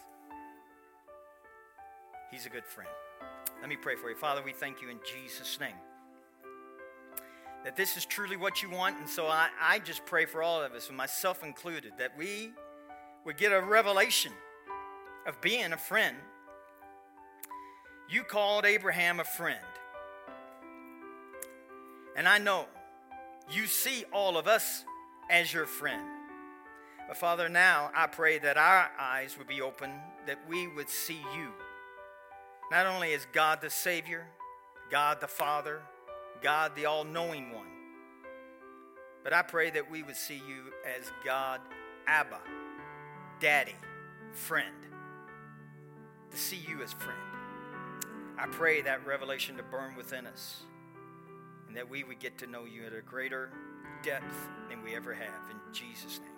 He's 2.32 2.46
a 2.46 2.50
good 2.50 2.66
friend. 2.66 2.90
Let 3.62 3.70
me 3.70 3.76
pray 3.76 3.96
for 3.96 4.10
you. 4.10 4.16
Father, 4.16 4.42
we 4.44 4.54
thank 4.54 4.82
you 4.82 4.90
in 4.90 5.00
Jesus' 5.06 5.60
name 5.60 5.76
that 7.64 7.76
this 7.76 7.98
is 7.98 8.06
truly 8.06 8.38
what 8.38 8.64
you 8.64 8.70
want. 8.70 8.98
And 8.98 9.10
so 9.10 9.28
I, 9.28 9.50
I 9.62 9.80
just 9.80 10.06
pray 10.06 10.26
for 10.26 10.42
all 10.42 10.62
of 10.62 10.72
us, 10.74 10.88
and 10.88 10.96
myself 10.96 11.44
included, 11.44 11.92
that 11.98 12.18
we 12.18 12.52
would 13.26 13.36
get 13.36 13.52
a 13.52 13.60
revelation 13.60 14.32
of 15.26 15.42
being 15.42 15.74
a 15.74 15.78
friend. 15.78 16.16
You 18.10 18.24
called 18.24 18.66
Abraham 18.66 19.20
a 19.20 19.26
friend. 19.26 19.60
And 22.16 22.26
I 22.26 22.38
know 22.38 22.68
you 23.52 23.66
see 23.66 24.06
all 24.14 24.38
of 24.38 24.48
us 24.48 24.86
as 25.30 25.54
your 25.54 25.66
friend. 25.66 26.04
But 27.08 27.18
Father, 27.18 27.50
now 27.50 27.92
I 27.94 28.08
pray 28.08 28.40
that 28.40 28.56
our 28.56 28.90
eyes 28.98 29.38
would 29.38 29.48
be 29.48 29.62
open, 29.62 29.92
that 30.26 30.40
we 30.48 30.68
would 30.68 30.90
see 30.90 31.20
you 31.36 31.52
not 32.72 32.86
only 32.86 33.14
as 33.14 33.26
God 33.32 33.62
the 33.62 33.70
Savior, 33.70 34.26
God 34.90 35.22
the 35.22 35.28
Father, 35.28 35.82
God 36.42 36.74
the 36.76 36.86
all 36.86 37.04
knowing 37.04 37.52
one, 37.52 37.68
but 39.24 39.34
I 39.34 39.42
pray 39.42 39.70
that 39.72 39.90
we 39.90 40.04
would 40.04 40.16
see 40.16 40.42
you 40.48 40.72
as 40.86 41.12
God, 41.26 41.62
Abba, 42.08 42.40
Daddy, 43.40 43.76
friend, 44.32 44.76
to 46.32 46.38
see 46.38 46.60
you 46.68 46.82
as 46.82 46.94
friend. 46.94 47.20
I 48.40 48.46
pray 48.48 48.82
that 48.82 49.06
revelation 49.06 49.58
to 49.58 49.64
burn 49.64 49.96
within 49.96 50.28
us 50.28 50.62
and 51.68 51.76
that 51.76 51.90
we 51.90 52.04
would 52.04 52.20
get 52.20 52.38
to 52.40 52.48
know 52.48 52.66
you 52.66 52.86
at 52.86 52.94
a 52.94 53.02
greater 53.02 53.50
depth 54.04 54.48
than 54.70 54.84
we 54.84 54.96
ever 54.96 55.14
have. 55.14 55.50
In 55.50 55.74
Jesus' 55.74 56.20
name. 56.20 56.37